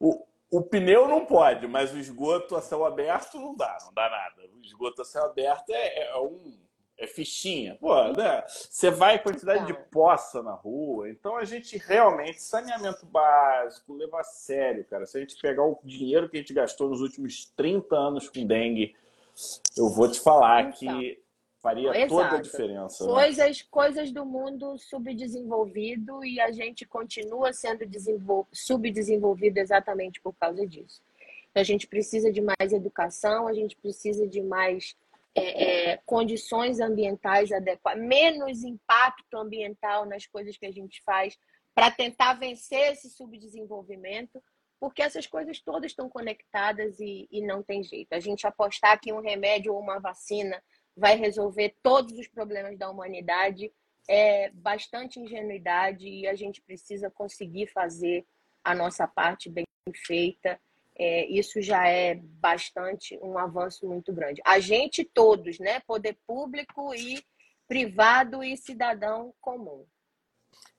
[0.00, 4.10] O, o pneu não pode, mas o esgoto a céu aberto não dá, não dá
[4.10, 4.50] nada.
[4.54, 6.60] O esgoto a céu aberto é, é um.
[6.98, 7.74] É fichinha.
[7.80, 8.44] Pô, né?
[8.46, 11.08] Você vai quantidade de poça na rua.
[11.08, 15.06] Então a gente realmente, saneamento básico, leva a sério, cara.
[15.06, 18.46] Se a gente pegar o dinheiro que a gente gastou nos últimos 30 anos com
[18.46, 18.94] dengue,
[19.74, 20.72] eu vou te falar então.
[20.72, 21.21] que
[21.62, 22.08] Faria Exato.
[22.08, 23.06] toda a diferença.
[23.06, 23.12] Né?
[23.12, 27.84] Coisas, coisas do mundo subdesenvolvido e a gente continua sendo
[28.52, 31.00] subdesenvolvido exatamente por causa disso.
[31.50, 34.96] Então, a gente precisa de mais educação, a gente precisa de mais
[35.36, 41.38] é, é, condições ambientais adequadas, menos impacto ambiental nas coisas que a gente faz
[41.74, 44.42] para tentar vencer esse subdesenvolvimento,
[44.80, 48.12] porque essas coisas todas estão conectadas e, e não tem jeito.
[48.12, 50.60] A gente apostar que um remédio ou uma vacina
[50.96, 53.72] vai resolver todos os problemas da humanidade
[54.08, 58.26] é bastante ingenuidade e a gente precisa conseguir fazer
[58.64, 59.64] a nossa parte bem
[60.06, 60.60] feita.
[60.98, 64.42] É, isso já é bastante um avanço muito grande.
[64.44, 65.80] A gente todos, né?
[65.80, 67.24] Poder público e
[67.66, 69.86] privado e cidadão comum.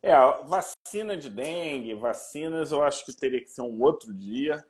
[0.01, 4.63] É, vacina de dengue, vacinas, eu acho que teria que ser um outro dia.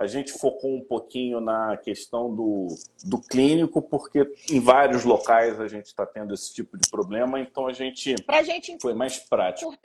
[0.00, 2.68] A gente focou um pouquinho na questão do,
[3.04, 7.66] do clínico, porque em vários locais a gente está tendo esse tipo de problema, então
[7.66, 9.76] a gente, pra gente foi mais prático.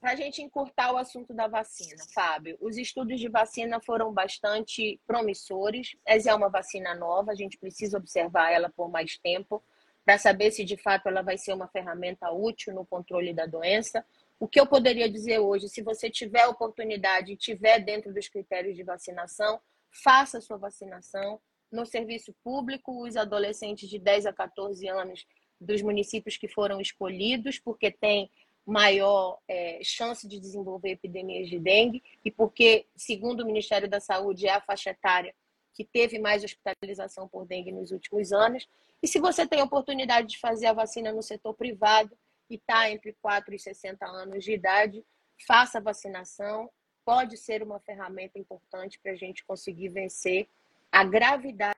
[0.00, 5.00] Para a gente encurtar o assunto da vacina, Fábio, os estudos de vacina foram bastante
[5.04, 5.96] promissores.
[6.06, 9.60] Essa é uma vacina nova, a gente precisa observar ela por mais tempo
[10.04, 14.02] para saber se de fato ela vai ser uma ferramenta útil no controle da doença.
[14.40, 18.76] O que eu poderia dizer hoje, se você tiver oportunidade e tiver dentro dos critérios
[18.76, 19.60] de vacinação,
[19.90, 21.40] faça a sua vacinação.
[21.72, 25.26] No serviço público, os adolescentes de 10 a 14 anos
[25.60, 28.30] dos municípios que foram escolhidos, porque tem
[28.64, 34.46] maior é, chance de desenvolver epidemias de dengue e porque, segundo o Ministério da Saúde,
[34.46, 35.34] é a faixa etária
[35.74, 38.68] que teve mais hospitalização por dengue nos últimos anos.
[39.02, 42.16] E se você tem a oportunidade de fazer a vacina no setor privado
[42.48, 45.04] e está entre 4 e 60 anos de idade,
[45.46, 46.70] faça a vacinação.
[47.04, 50.48] Pode ser uma ferramenta importante para a gente conseguir vencer
[50.92, 51.76] a gravidade,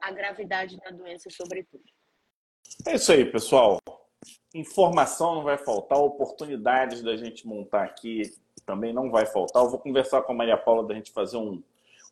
[0.00, 1.84] a gravidade da doença, sobretudo.
[2.86, 3.78] É isso aí, pessoal.
[4.54, 8.22] Informação não vai faltar, oportunidades da gente montar aqui
[8.64, 9.62] também não vai faltar.
[9.62, 11.62] Eu vou conversar com a Maria Paula da gente fazer um,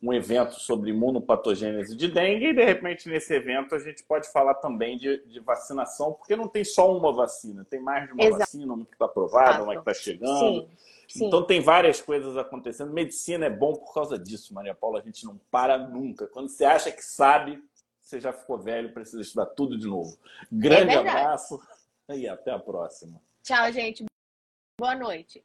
[0.03, 4.55] um evento sobre imunopatogênese de dengue e, de repente, nesse evento a gente pode falar
[4.55, 8.39] também de, de vacinação, porque não tem só uma vacina, tem mais de uma Exato.
[8.39, 10.63] vacina, uma que está aprovada, uma que está chegando.
[10.63, 10.69] Sim.
[11.07, 11.27] Sim.
[11.27, 12.91] Então tem várias coisas acontecendo.
[12.91, 14.99] Medicina é bom por causa disso, Maria Paula.
[14.99, 16.27] A gente não para nunca.
[16.27, 17.63] Quando você acha que sabe,
[18.01, 20.17] você já ficou velho, precisa estudar tudo de novo.
[20.51, 21.61] Grande é abraço
[22.09, 23.21] e até a próxima.
[23.43, 24.03] Tchau, gente.
[24.79, 25.43] Boa noite.